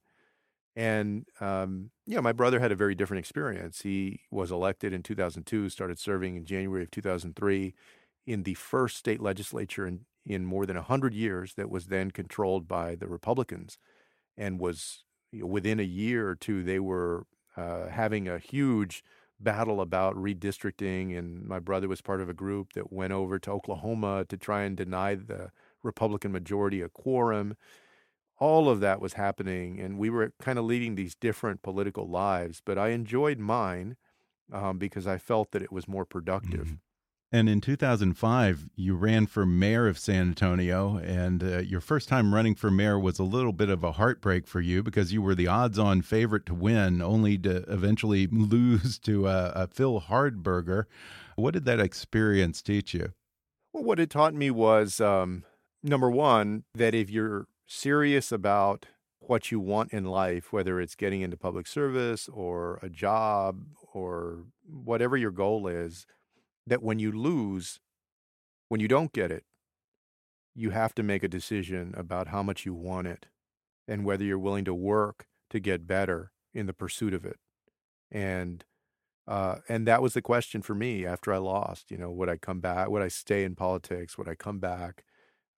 [0.77, 3.83] And um, yeah, my brother had a very different experience.
[3.83, 7.75] He was elected in 2002, started serving in January of 2003
[8.27, 12.69] in the first state legislature in, in more than 100 years that was then controlled
[12.69, 13.79] by the Republicans
[14.37, 19.03] and was you know, within a year or two, they were uh, having a huge
[19.39, 21.17] battle about redistricting.
[21.19, 24.63] And my brother was part of a group that went over to Oklahoma to try
[24.63, 25.51] and deny the
[25.83, 27.57] Republican majority, a quorum.
[28.39, 32.63] All of that was happening, and we were kind of leading these different political lives.
[32.65, 33.97] But I enjoyed mine
[34.53, 36.69] um, because I felt that it was more productive.
[36.69, 36.79] Mm -hmm.
[37.33, 42.35] And in 2005, you ran for mayor of San Antonio, and uh, your first time
[42.35, 45.37] running for mayor was a little bit of a heartbreak for you because you were
[45.37, 50.87] the odds-on favorite to win, only to eventually lose to uh, Phil Hardberger.
[51.37, 53.13] What did that experience teach you?
[53.73, 55.45] Well, what it taught me was um,
[55.83, 58.87] number one, that if you're serious about
[59.21, 64.45] what you want in life, whether it's getting into public service or a job or
[64.67, 66.07] whatever your goal is,
[66.67, 67.81] that when you lose,
[68.69, 69.45] when you don't get it,
[70.55, 73.27] you have to make a decision about how much you want it
[73.87, 77.39] and whether you're willing to work to get better in the pursuit of it.
[78.11, 78.65] And
[79.29, 81.93] uh, and that was the question for me after I lost.
[81.93, 82.89] You know, would I come back?
[82.89, 84.19] Would I stay in politics?
[84.19, 85.05] Would I come back?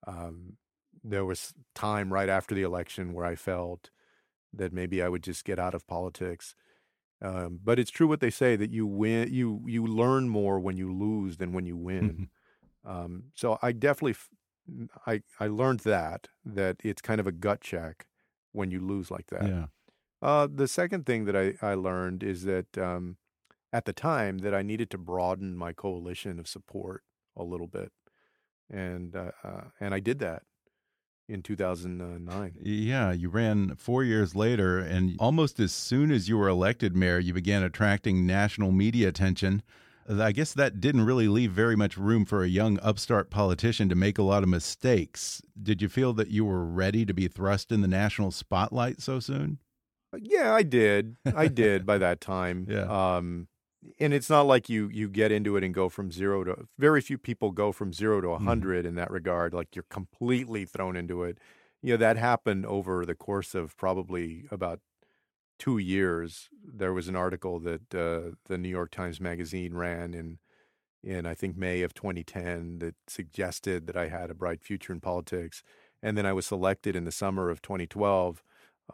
[0.06, 0.56] Um,
[1.04, 3.90] there was time right after the election where I felt
[4.52, 6.54] that maybe I would just get out of politics.
[7.20, 10.76] Um, but it's true what they say that you win, you you learn more when
[10.76, 12.28] you lose than when you win.
[12.84, 12.90] Mm-hmm.
[12.90, 14.16] Um, so I definitely,
[15.06, 18.06] I I learned that that it's kind of a gut check
[18.50, 19.46] when you lose like that.
[19.46, 19.66] Yeah.
[20.20, 23.16] Uh, the second thing that I, I learned is that um,
[23.72, 27.02] at the time that I needed to broaden my coalition of support
[27.36, 27.92] a little bit
[28.72, 30.42] and uh, uh, and I did that.
[31.28, 32.54] in 2009.
[32.62, 37.18] Yeah, you ran four years later, and almost as soon as you were elected mayor,
[37.18, 39.62] you began attracting national media attention.
[40.10, 43.94] I guess that didn't really leave very much room for a young upstart politician to
[43.94, 45.40] make a lot of mistakes.
[45.62, 49.20] Did you feel that you were ready to be thrust in the national spotlight so
[49.20, 49.58] soon?
[50.20, 51.16] Yeah, I did.
[51.34, 52.66] I did by that time.
[52.68, 52.82] Yeah.
[53.16, 53.46] Um,
[53.98, 57.00] and it's not like you you get into it and go from zero to very
[57.00, 58.88] few people go from zero to a 100 mm.
[58.88, 61.38] in that regard like you're completely thrown into it.
[61.82, 64.80] You know that happened over the course of probably about
[65.58, 66.48] two years.
[66.64, 70.38] There was an article that uh, the new york times magazine ran in
[71.02, 75.00] in i think may of 2010 that suggested that i had a bright future in
[75.00, 75.62] politics.
[76.04, 78.42] And then i was selected in the summer of 2012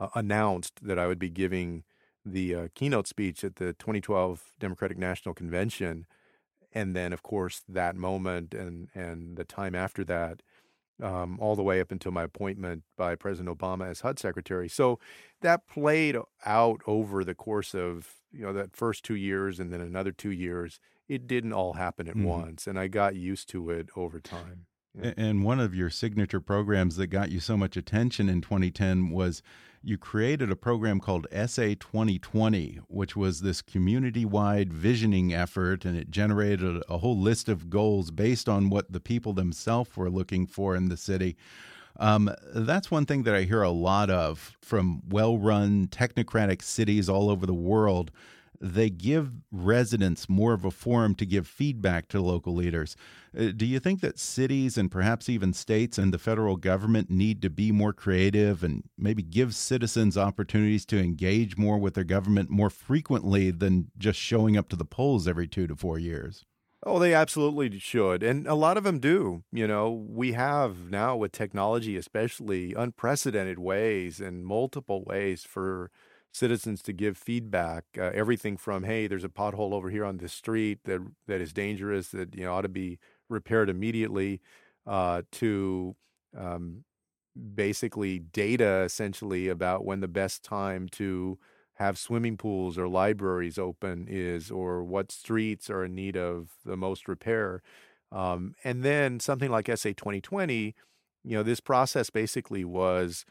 [0.01, 1.85] uh, announced that i would be giving
[2.33, 6.07] the uh, keynote speech at the 2012 Democratic National Convention,
[6.73, 10.43] and then of course that moment and and the time after that,
[11.03, 14.69] um, all the way up until my appointment by President Obama as HUD Secretary.
[14.69, 14.99] So
[15.41, 19.81] that played out over the course of you know that first two years and then
[19.81, 20.81] another two years.
[21.09, 22.27] It didn't all happen at mm-hmm.
[22.27, 24.67] once, and I got used to it over time.
[25.01, 29.43] And one of your signature programs that got you so much attention in 2010 was
[29.83, 35.97] you created a program called SA 2020, which was this community wide visioning effort, and
[35.97, 40.47] it generated a whole list of goals based on what the people themselves were looking
[40.47, 41.37] for in the city.
[41.99, 47.09] Um, that's one thing that I hear a lot of from well run technocratic cities
[47.09, 48.11] all over the world
[48.61, 52.97] they give residents more of a forum to give feedback to local leaders.
[53.39, 57.43] Uh, do you think that cities and perhaps even states and the federal government need
[57.43, 62.51] to be more creative and maybe give citizens opportunities to engage more with their government
[62.51, 66.45] more frequently than just showing up to the polls every two to four years?
[66.85, 68.23] Oh, they absolutely should.
[68.23, 69.43] And a lot of them do.
[69.53, 75.91] You know, we have now with technology, especially unprecedented ways and multiple ways for
[76.33, 77.85] citizens to give feedback.
[77.97, 81.53] Uh, everything from hey, there's a pothole over here on this street that that is
[81.53, 84.41] dangerous that you know ought to be repaired immediately,
[84.87, 85.95] uh, to
[86.37, 86.85] um,
[87.55, 91.39] basically data essentially about when the best time to
[91.75, 96.77] have swimming pools or libraries open is, or what streets are in need of the
[96.77, 97.63] most repair.
[98.11, 100.75] Um, and then something like SA 2020,
[101.25, 103.25] you know, this process basically was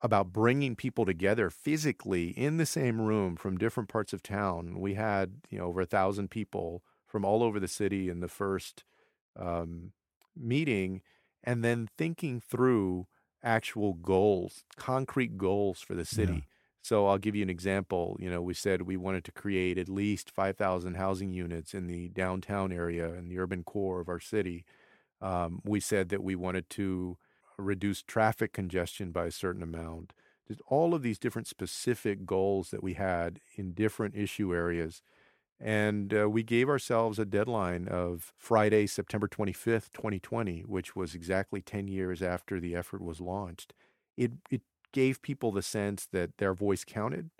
[0.00, 4.78] about bringing people together physically in the same room from different parts of town.
[4.78, 8.28] We had you know over a thousand people from all over the city in the
[8.28, 8.84] first
[9.36, 9.92] um,
[10.36, 11.02] meeting,
[11.42, 13.06] and then thinking through
[13.42, 16.32] actual goals, concrete goals for the city.
[16.32, 16.40] Yeah.
[16.82, 18.16] So I'll give you an example.
[18.18, 22.08] You know, we said we wanted to create at least 5,000 housing units in the
[22.08, 24.64] downtown area and the urban core of our city.
[25.20, 27.18] Um, we said that we wanted to
[27.58, 30.12] reduce traffic congestion by a certain amount.
[30.46, 35.02] Just all of these different specific goals that we had in different issue areas.
[35.60, 41.60] And uh, we gave ourselves a deadline of Friday, September 25th, 2020, which was exactly
[41.60, 43.74] 10 years after the effort was launched.
[44.16, 47.30] It, it gave people the sense that their voice counted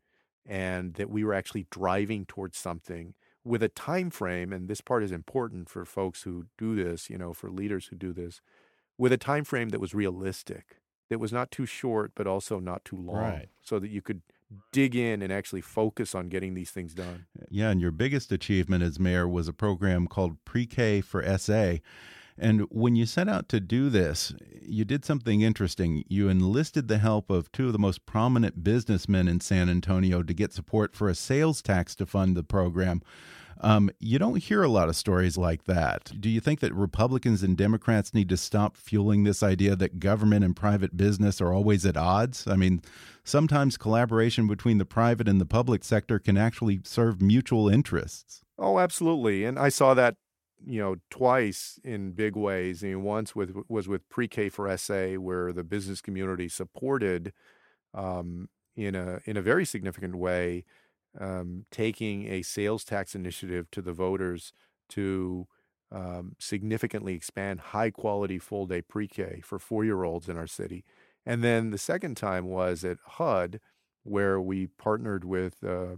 [0.44, 5.02] and that we were actually driving towards something with a time frame and this part
[5.02, 8.40] is important for folks who do this you know for leaders who do this
[8.98, 10.76] with a time frame that was realistic
[11.08, 13.48] that was not too short but also not too long right.
[13.62, 14.22] so that you could
[14.72, 18.32] dig in and actually focus on getting these things done eh, yeah and your biggest
[18.32, 21.74] achievement as mayor was a program called pre-k for sa
[22.40, 24.32] and when you set out to do this,
[24.62, 26.04] you did something interesting.
[26.06, 30.32] You enlisted the help of two of the most prominent businessmen in San Antonio to
[30.32, 33.02] get support for a sales tax to fund the program.
[33.60, 36.12] Um, you don't hear a lot of stories like that.
[36.20, 40.44] Do you think that Republicans and Democrats need to stop fueling this idea that government
[40.44, 42.46] and private business are always at odds?
[42.46, 42.82] I mean,
[43.24, 48.42] sometimes collaboration between the private and the public sector can actually serve mutual interests.
[48.58, 49.44] Oh, absolutely.
[49.44, 50.16] And I saw that
[50.64, 52.82] you know twice in big ways.
[52.82, 57.32] I mean, once with was with pre-K for SA, where the business community supported
[57.94, 60.64] um, in a in a very significant way
[61.20, 64.52] um, taking a sales tax initiative to the voters
[64.90, 65.46] to
[65.90, 70.46] um, significantly expand high quality full day pre K for four year olds in our
[70.46, 70.84] city.
[71.24, 73.60] And then the second time was at HUD,
[74.02, 75.96] where we partnered with uh,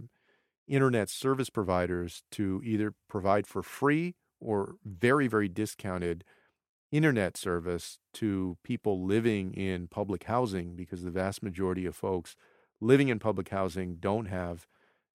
[0.67, 6.23] internet service providers to either provide for free or very, very discounted
[6.91, 12.35] internet service to people living in public housing because the vast majority of folks
[12.81, 14.67] living in public housing don't have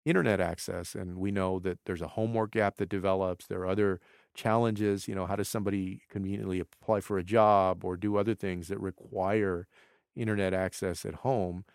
[0.06, 0.94] internet access.
[0.96, 3.46] And we know that there's a homework gap that develops.
[3.48, 4.00] There are other
[4.34, 5.08] challenges.
[5.08, 8.80] You know, how does somebody conveniently apply for a job or do other things that
[8.80, 9.68] require
[10.16, 11.66] internet access at home?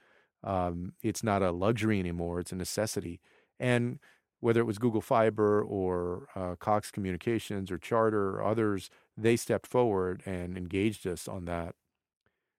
[0.44, 3.22] Um, it's not a luxury anymore; it's a necessity.
[3.60, 4.00] And
[4.40, 9.68] whether it was Google Fiber or uh, Cox Communications or Charter or others, they stepped
[9.68, 11.76] forward and engaged us on that.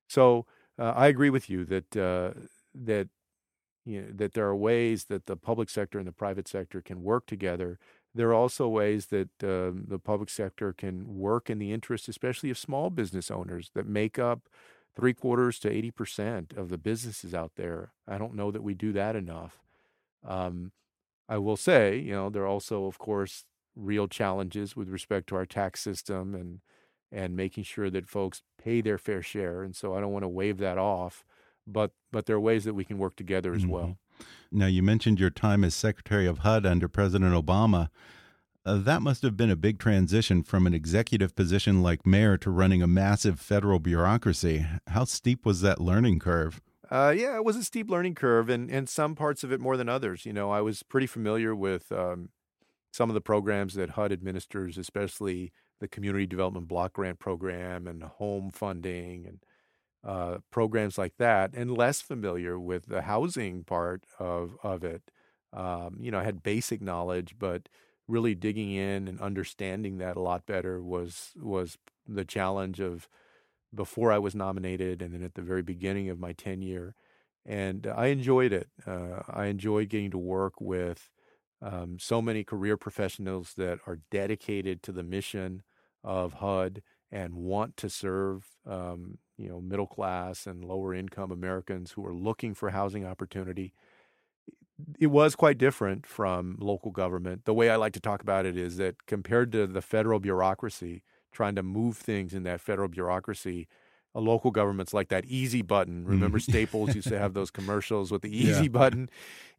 [0.09, 0.47] So
[0.79, 2.33] uh, I agree with you that uh,
[2.75, 3.09] that
[3.85, 7.03] you know, that there are ways that the public sector and the private sector can
[7.03, 7.79] work together.
[8.15, 12.51] There are also ways that uh, the public sector can work in the interest, especially
[12.51, 14.49] of small business owners that make up
[14.95, 17.93] three quarters to 80% of the businesses out there.
[18.07, 19.63] I don't know that we do that enough.
[20.27, 20.73] Um,
[21.29, 25.37] I will say, you know, there are also, of course, real challenges with respect to
[25.37, 26.61] our tax system and
[27.11, 29.63] and making sure that folks pay their fair share.
[29.63, 31.25] And so I don't want to wave that off
[31.67, 33.73] but but there are ways that we can work together as mm -hmm.
[33.73, 33.99] well.
[34.51, 37.89] Now you mentioned your time as Secretary of HUD under President Obama.
[38.65, 42.51] Uh, that must have been a big transition from an executive position like mayor to
[42.51, 44.65] running a massive federal bureaucracy.
[44.87, 46.61] How steep was that learning curve?
[46.89, 49.77] Uh, yeah, it was a steep learning curve, and and some parts of it more
[49.77, 50.27] than others.
[50.27, 52.29] You know, I was pretty familiar with um,
[52.93, 58.03] some of the programs that HUD administers, especially the Community Development Block Grant Program and
[58.03, 59.39] home funding and
[60.05, 65.11] uh, programs like that, and less familiar with the housing part of of it.
[65.53, 67.69] Um, you know, I had basic knowledge, but
[68.09, 73.09] really digging in and understanding that a lot better was was the challenge of
[73.75, 76.95] before I was nominated, and then at the very beginning of my tenure.
[77.45, 78.69] And I enjoyed it.
[78.87, 81.11] Uh, I enjoyed getting to work with
[81.61, 85.63] um, so many career professionals that are dedicated to the mission
[86.05, 91.93] of HUD and want to serve um, you know middle class and lower income Americans
[91.93, 93.73] who are looking for housing opportunity.
[94.99, 97.45] It was quite different from local government.
[97.45, 101.03] The way I like to talk about it is that compared to the federal bureaucracy,
[101.31, 103.69] trying to move things in that federal bureaucracy,
[104.15, 106.05] a local government's like that easy button.
[106.05, 106.51] Remember mm-hmm.
[106.51, 108.69] Staples used to have those commercials with the easy yeah.
[108.69, 109.11] button.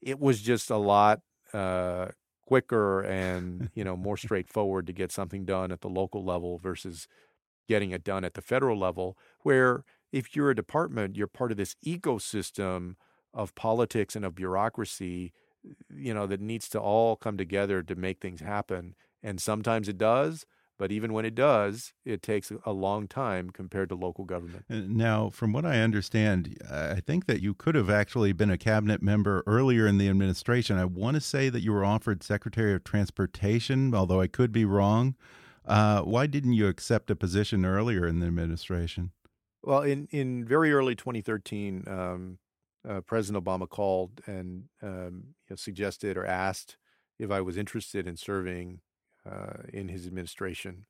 [0.02, 1.22] It was just a lot
[1.54, 2.08] uh,
[2.46, 7.08] quicker and you know more straightforward to get something done at the local level versus
[7.68, 11.58] getting it done at the federal level, where if you're a department, you're part of
[11.58, 12.96] this ecosystem
[13.34, 15.34] of politics and of bureaucracy,
[15.90, 18.96] you know, that needs to all come together to make things happen.
[19.24, 20.46] And sometimes it does,
[20.78, 24.66] but even when it does, it takes a long time compared to local government.
[24.70, 28.58] Uh, now, from what I understand, I think that you could have actually been a
[28.58, 30.78] cabinet member earlier in the administration.
[30.78, 34.66] I want to say that you were offered Secretary of Transportation, although I could be
[34.66, 35.16] wrong.
[35.66, 39.12] Uh, why didn't you accept a position earlier in the administration?
[39.64, 42.38] Well, in, in very early 2013, um,
[42.88, 46.78] uh, President Obama called and um, you know, suggested or asked
[47.18, 48.82] if I was interested in serving
[49.30, 50.86] uh, in his administration.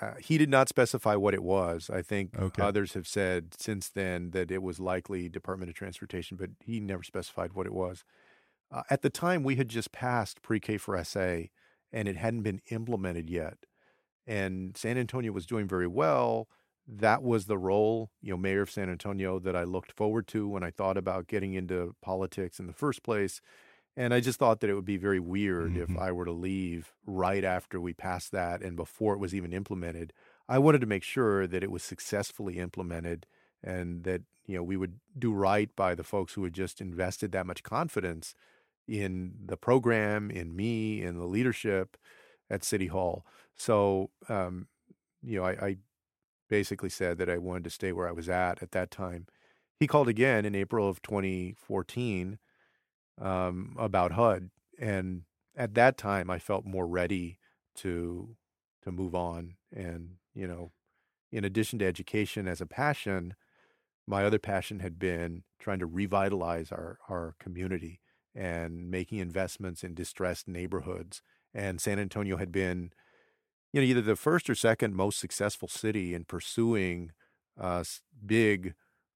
[0.00, 1.90] Uh, he did not specify what it was.
[1.92, 2.62] I think okay.
[2.62, 7.02] others have said since then that it was likely Department of Transportation, but he never
[7.02, 8.04] specified what it was.
[8.72, 11.42] Uh, at the time, we had just passed pre K for SA,
[11.92, 13.58] and it hadn't been implemented yet.
[14.26, 16.48] And San Antonio was doing very well.
[16.86, 20.48] That was the role, you know, mayor of San Antonio that I looked forward to
[20.48, 23.40] when I thought about getting into politics in the first place.
[23.96, 25.92] And I just thought that it would be very weird mm-hmm.
[25.92, 29.52] if I were to leave right after we passed that and before it was even
[29.52, 30.12] implemented.
[30.48, 33.26] I wanted to make sure that it was successfully implemented
[33.62, 37.32] and that, you know, we would do right by the folks who had just invested
[37.32, 38.34] that much confidence
[38.88, 41.96] in the program, in me, in the leadership
[42.50, 43.24] at City Hall.
[43.56, 44.66] So, um,
[45.22, 45.76] you know, I, I,
[46.48, 49.26] basically said that I wanted to stay where I was at at that time.
[49.80, 52.38] He called again in April of 2014
[53.18, 55.22] um, about HUD, and
[55.56, 57.38] at that time I felt more ready
[57.76, 58.36] to
[58.82, 59.54] to move on.
[59.74, 60.72] And you know,
[61.30, 63.34] in addition to education as a passion,
[64.06, 68.02] my other passion had been trying to revitalize our our community
[68.34, 71.22] and making investments in distressed neighborhoods.
[71.54, 72.92] And San Antonio had been,
[73.72, 77.12] you know, either the first or second most successful city in pursuing
[77.60, 77.84] uh,
[78.24, 78.74] big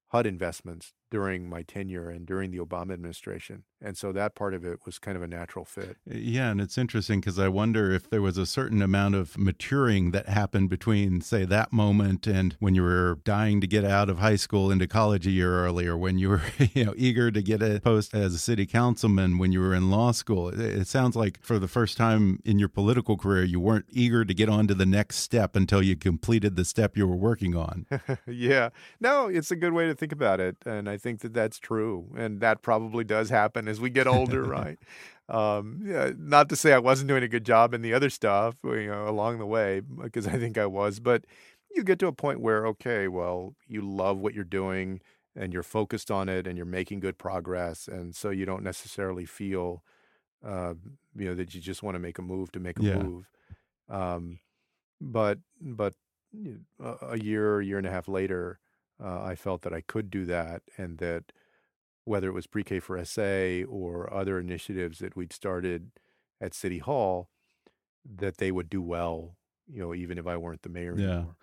[0.09, 3.65] HUD investments during my tenure and during the Obama administration.
[3.83, 5.97] And so that part of it was kind of a natural fit.
[6.11, 9.37] Uh, yeah, and it's interesting because I wonder if there was a certain amount of
[9.39, 14.09] maturing that happened between, say, that moment and when you were dying to get out
[14.09, 16.43] of high school into college a year earlier, when you were,
[16.75, 19.91] you know, eager to get a post as a city councilman, when you were in
[19.91, 20.49] law school.
[20.49, 24.33] It, sounds like for the first time in your political career, you weren't eager to
[24.33, 27.87] get on to the next step until you completed the step you were working on.
[28.27, 28.71] yeah.
[29.01, 30.57] No, it's a good way to think about it.
[30.65, 34.45] And I think that that's true, and that probably does happen as we get older,
[34.47, 34.79] right?
[35.29, 38.57] Um, yeah, not to say I wasn't doing a good job in the other stuff,
[38.65, 41.25] you know, along the way, because I think I was, but
[41.75, 45.01] you get to a point where, okay, well, you love what you're doing
[45.35, 49.27] and you're focused on it and you're making good progress, and so you don't necessarily
[49.27, 49.83] feel,
[50.45, 50.75] uh,
[51.17, 53.09] you know, that you just want to make a move to make a Yeah.
[53.09, 53.29] move.
[53.89, 54.41] Um,
[55.01, 55.95] but but
[56.81, 58.59] a a year, year and a half later,
[59.03, 61.33] uh, I felt that I could do that, and that
[62.07, 65.91] whether it was pre-K for SA or other initiatives that we'd started
[66.41, 67.29] at City Hall,
[68.19, 69.37] that they would do well,
[69.67, 71.07] you know, even if I weren't the mayor Yeah.
[71.09, 71.37] anymore.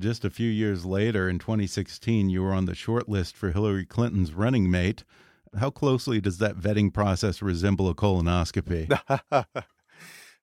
[0.00, 3.84] Just a few years later, in 2016, you were on the short list for Hillary
[3.84, 5.04] Clinton's running mate.
[5.58, 8.88] How closely does that vetting process resemble a colonoscopy?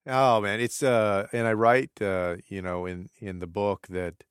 [0.08, 4.24] oh man, it's uh, and I write uh, you know, in in the book that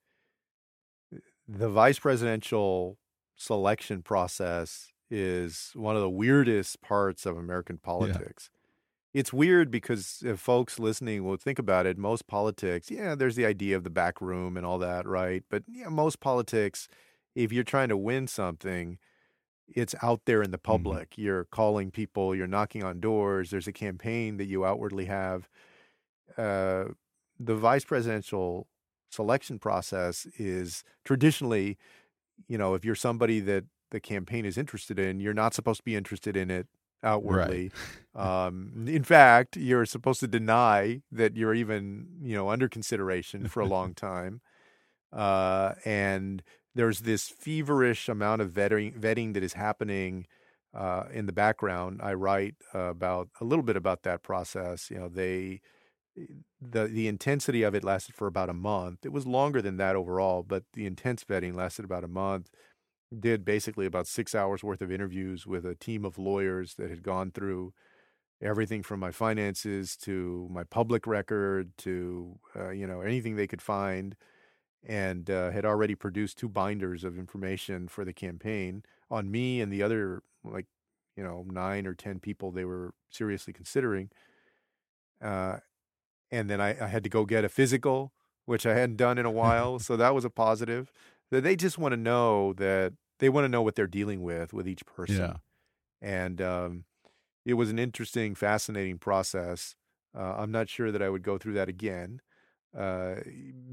[1.47, 2.99] the vice presidential
[3.37, 8.51] selection process is one of the weirdest parts of American politics.
[9.13, 13.45] It's weird because if folks listening will think about it, most politics, yeah, there's the
[13.45, 15.43] idea of the back room and all that, right?
[15.51, 16.87] But yeah, most politics,
[17.35, 18.99] if you're trying to win something,
[19.67, 21.15] it's out there in the public.
[21.17, 25.49] You're calling people, you're knocking on doors, there's a campaign that you outwardly have.
[26.39, 26.85] Uh,
[27.39, 28.69] the vice presidential
[29.11, 31.79] selection process is traditionally,
[32.47, 35.85] you know, if you're somebody that the campaign is interested in, you're not supposed to
[35.85, 36.67] be interested in it
[37.03, 37.71] outwardly.
[38.15, 43.61] um, in fact, you're supposed to deny that you're even, you know, under consideration for
[43.61, 44.41] a long time.
[45.13, 46.43] Uh, and
[46.75, 50.27] there's this feverish amount of vetting, vetting that is happening
[50.73, 52.01] uh, in the background.
[52.03, 54.91] I write about a little bit about that process.
[54.91, 55.61] You know, they
[56.61, 59.05] the the intensity of it lasted for about a month.
[59.05, 62.51] It was longer than that overall, but the intense vetting lasted about a month.
[63.19, 67.03] Did basically about six hours worth of interviews with a team of lawyers that had
[67.03, 67.73] gone through
[68.43, 73.63] everything from my finances to my public record to uh, you know anything they could
[73.63, 74.17] find,
[74.87, 79.73] and uh, had already produced two binders of information for the campaign on me and
[79.73, 80.67] the other like
[81.17, 84.11] you know nine or ten people they were seriously considering.
[85.21, 85.59] Uh,
[86.31, 88.13] and then I, I had to go get a physical,
[88.47, 89.79] which I hadn't done in a while.
[89.79, 90.93] so that was a positive.
[91.31, 94.53] That they just want to know that they want to know what they're dealing with
[94.53, 95.17] with each person.
[95.17, 95.37] Yeah.
[96.03, 96.85] And um,
[97.45, 99.75] it was an interesting, fascinating process.
[100.17, 102.21] Uh, I'm not sure that I would go through that again
[102.77, 103.17] uh,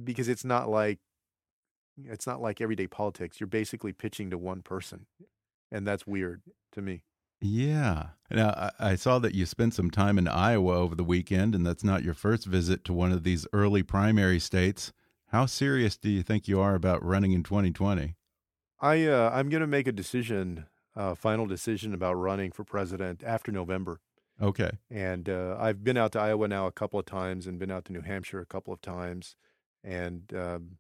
[0.04, 1.00] because it's not like
[2.06, 3.40] it's not like everyday politics.
[3.40, 5.08] You're basically pitching to one person,
[5.72, 6.42] and that's weird
[6.74, 7.04] to me.
[7.42, 8.10] Yeah.
[8.30, 11.66] Now, I I saw that you spent some time in Iowa over the weekend, and
[11.66, 14.92] that's not your first visit to one of these early primary states.
[15.28, 18.16] How serious do you think you are about running in 2020?
[18.80, 23.24] I uh, I'm going to make a decision, uh, final decision about running for president
[23.24, 24.00] after November.
[24.42, 24.70] Okay.
[24.90, 27.86] And uh, I've been out to Iowa now a couple of times, and been out
[27.86, 29.36] to New Hampshire a couple of times,
[29.84, 30.78] and um,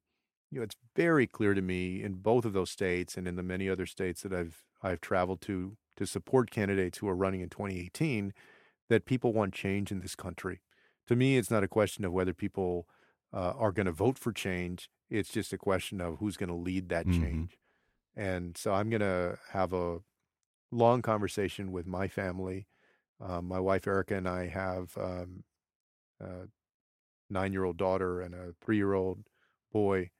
[0.50, 3.43] you know it's very clear to me in both of those states and in the
[3.43, 7.50] many other states that I've I've traveled to to support candidates who are running in
[7.50, 8.32] 2018
[8.88, 10.62] that people want change in this country.
[11.08, 12.88] To me, it's not a question of whether people
[13.34, 14.89] uh, are going to vote for change.
[15.09, 17.11] It's just a question of who's going to lead that Mhm.
[17.11, 17.59] change.
[18.15, 20.01] And so I'm going to have a
[20.71, 22.67] long conversation with my family.
[23.19, 25.45] Um, my wife Erica and I have um,
[26.19, 26.47] a
[27.30, 29.25] nine-year-old daughter and a three-year-old
[29.71, 30.11] boy,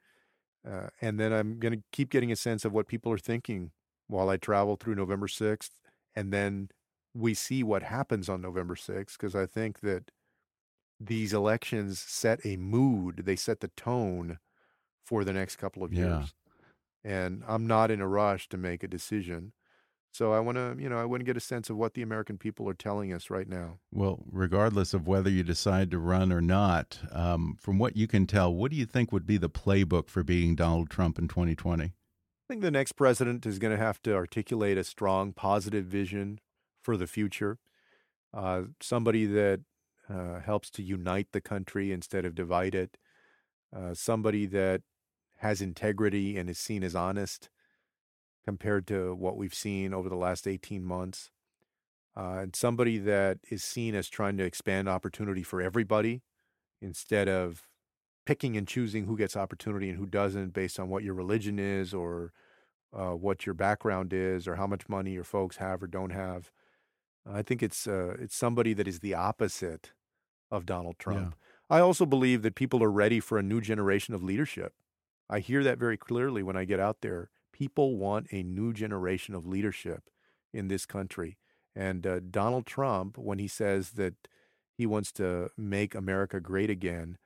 [0.68, 3.72] uh, and then I'm going to keep getting a sense of what people are thinking
[4.08, 5.80] while I travel through November 6th,
[6.16, 6.70] and then
[7.14, 10.12] we see what happens on November 6th because I think that
[11.00, 14.40] these elections set a mood, they set the tone
[15.06, 16.20] for the next couple of Yeah.
[16.20, 16.34] years.
[17.04, 19.54] And I'm not in a rush to make a decision.
[20.12, 22.02] So I want to, you know, I want to get a sense of what the
[22.02, 23.80] American people are telling us right now.
[23.92, 28.26] Well, regardless of whether you decide to run or not, um, from what you can
[28.26, 31.84] tell, what do you think would be the playbook for beating Donald Trump in 2020?
[31.86, 31.94] I
[32.48, 36.40] think the next president is going to have to articulate a strong, positive vision
[36.82, 37.60] for the future.
[38.34, 39.62] Uh, somebody that
[40.10, 42.98] uh, helps to unite the country instead of divide it.
[43.76, 44.82] Uh, somebody that
[45.38, 47.50] has integrity and is seen as honest
[48.46, 51.32] compared to what we've seen over the last 18 months.
[52.16, 56.24] Uh, and somebody that is seen as trying to expand opportunity for everybody
[56.82, 57.68] instead of
[58.26, 61.94] picking and choosing who gets opportunity and who doesn't based on what your religion is
[61.94, 62.32] or
[62.94, 66.52] uh, what your background is or how much money your folks have or don't have.
[67.30, 69.92] I think it's uh, it's somebody that is the opposite
[70.52, 71.36] of Donald Trump.
[71.70, 74.74] I also believe that people are ready for a new generation of leadership.
[75.30, 77.30] I hear that very clearly when I get out there.
[77.52, 80.04] People want a new generation of leadership
[80.54, 81.38] in this country.
[81.76, 84.14] And uh, Donald Trump, when he says that
[84.78, 87.18] he wants to make America great again,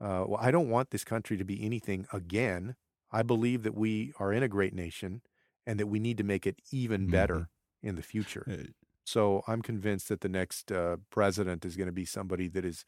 [0.00, 2.76] uh, well, I don't want this country to be anything again.
[3.10, 5.22] I believe that we are in a great nation
[5.66, 7.88] and that we need to make it even better mm-hmm.
[7.88, 8.44] in the future.
[9.06, 12.84] So I'm convinced that the next uh, president is going to be somebody that is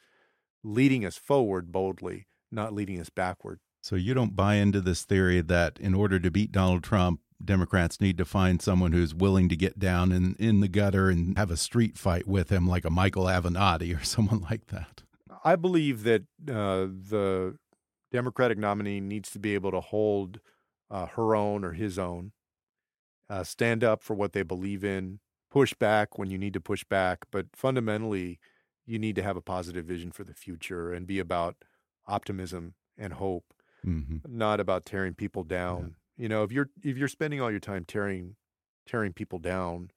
[0.65, 3.61] leading us forward boldly, not leading us backward.
[3.83, 8.01] So you don't buy into this theory that in order to beat Donald Trump, Democrats
[8.01, 11.53] need to find someone who's willing to get down in, in the gutter and have
[11.53, 15.05] a street fight with him, like a Michael Avenatti or someone like that.
[15.45, 17.57] I believe that uh, the
[18.11, 20.41] Democratic nominee needs to be able to hold
[20.91, 22.33] uh, her own or his own,
[23.31, 26.85] uh, stand up for what they believe in, push back when you need to push
[26.85, 28.39] back, but fundamentally,
[28.87, 31.57] you need to have a positive vision for the future and be about
[32.07, 33.55] optimism and hope,
[33.87, 34.17] mm-hmm.
[34.27, 35.95] not about tearing people down.
[36.17, 36.23] Yeah.
[36.23, 38.37] You know, if you're if you're spending all your time tearing
[38.87, 39.91] tearing people down,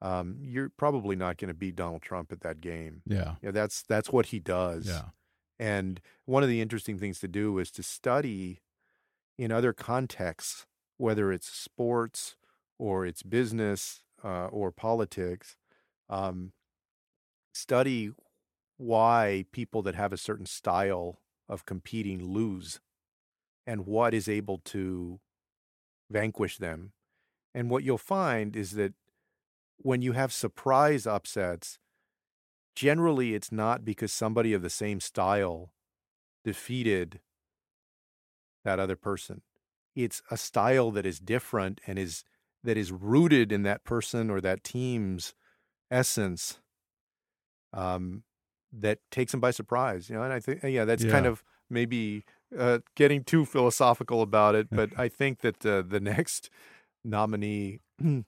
[0.00, 3.02] um, you're probably not going to beat Donald Trump at that game.
[3.06, 4.86] Yeah, yeah, that's that's what he does.
[4.86, 5.06] Yeah,
[5.58, 8.60] and one of the interesting things to do is to study
[9.36, 10.66] in other contexts,
[10.96, 12.36] whether it's sports
[12.78, 15.56] or it's business uh, or politics,
[16.08, 16.52] um,
[17.52, 18.10] study
[18.76, 22.80] why people that have a certain style of competing lose
[23.66, 25.20] and what is able to
[26.10, 26.92] vanquish them.
[27.54, 28.94] And what you'll find is that
[29.78, 31.78] when you have surprise upsets,
[32.74, 35.72] generally it's not because somebody of the same style
[36.44, 37.20] defeated
[38.64, 39.42] that other person.
[39.94, 42.24] It's a style that is different and is
[42.64, 45.34] that is rooted in that person or that team's
[45.90, 46.60] essence
[47.72, 48.22] um,
[48.72, 50.08] that takes them by surprise.
[50.08, 51.10] You know, and I think yeah, that's yeah.
[51.10, 52.24] kind of maybe
[52.56, 56.50] uh, getting too philosophical about it, but I think that uh, the next
[57.04, 57.80] nominee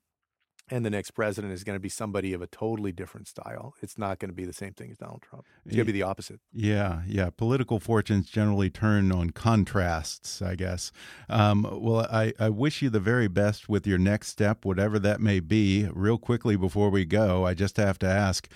[0.70, 3.74] and the next president is going to be somebody of a totally different style.
[3.82, 5.44] It's not going to be the same thing as Donald Trump.
[5.64, 6.40] It's going to be the opposite.
[6.52, 7.30] Yeah, yeah.
[7.30, 10.92] Political fortunes generally turn on contrasts, I guess.
[11.28, 15.20] Um, well, I, I wish you the very best with your next step, whatever that
[15.20, 15.88] may be.
[15.92, 18.48] Real quickly before we go, I just have to ask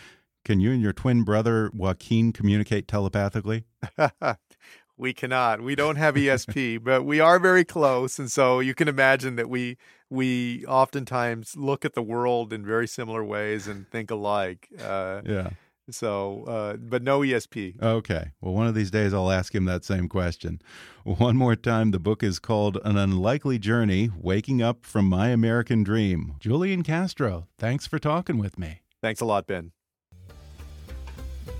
[0.45, 3.65] can you and your twin brother, Joaquin, communicate telepathically?
[4.97, 5.61] we cannot.
[5.61, 9.49] We don't have ESP, but we are very close, and so you can imagine that
[9.49, 9.77] we
[10.11, 14.69] we oftentimes look at the world in very similar ways and think alike.
[14.81, 15.51] Uh, yeah.
[15.91, 17.83] So, uh, but no ESP.
[17.83, 18.31] Okay.
[18.41, 20.63] Well, one of these days I'll ask him that same question.
[21.05, 25.83] One more time, the book is called An Unlikely Journey Waking Up from My American
[25.83, 26.37] Dream.
[26.41, 28.81] Julian Castro, thanks for talking with me.
[29.03, 29.73] Thanks a lot, Ben.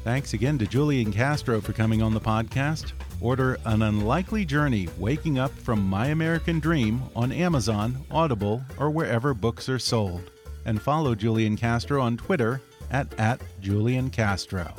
[0.05, 2.93] Thanks again to Julian Castro for coming on the podcast.
[3.21, 9.35] Order An Unlikely Journey Waking Up from My American Dream on Amazon, Audible, or wherever
[9.35, 10.31] books are sold.
[10.65, 12.61] And follow Julian Castro on Twitter
[12.91, 14.75] at, at Julian Castro.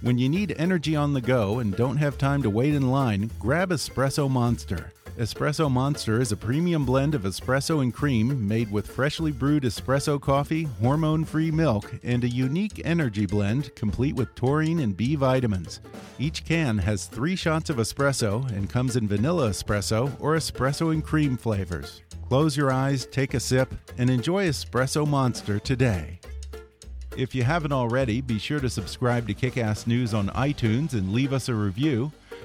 [0.00, 3.30] When you need energy on the go and don't have time to wait in line,
[3.38, 4.92] grab Espresso Monster.
[5.18, 10.20] Espresso Monster is a premium blend of espresso and cream made with freshly brewed espresso
[10.20, 15.80] coffee, hormone free milk, and a unique energy blend complete with taurine and B vitamins.
[16.18, 21.04] Each can has three shots of espresso and comes in vanilla espresso or espresso and
[21.04, 22.02] cream flavors.
[22.28, 26.18] Close your eyes, take a sip, and enjoy Espresso Monster today.
[27.16, 31.32] If you haven't already, be sure to subscribe to Kickass News on iTunes and leave
[31.32, 32.10] us a review.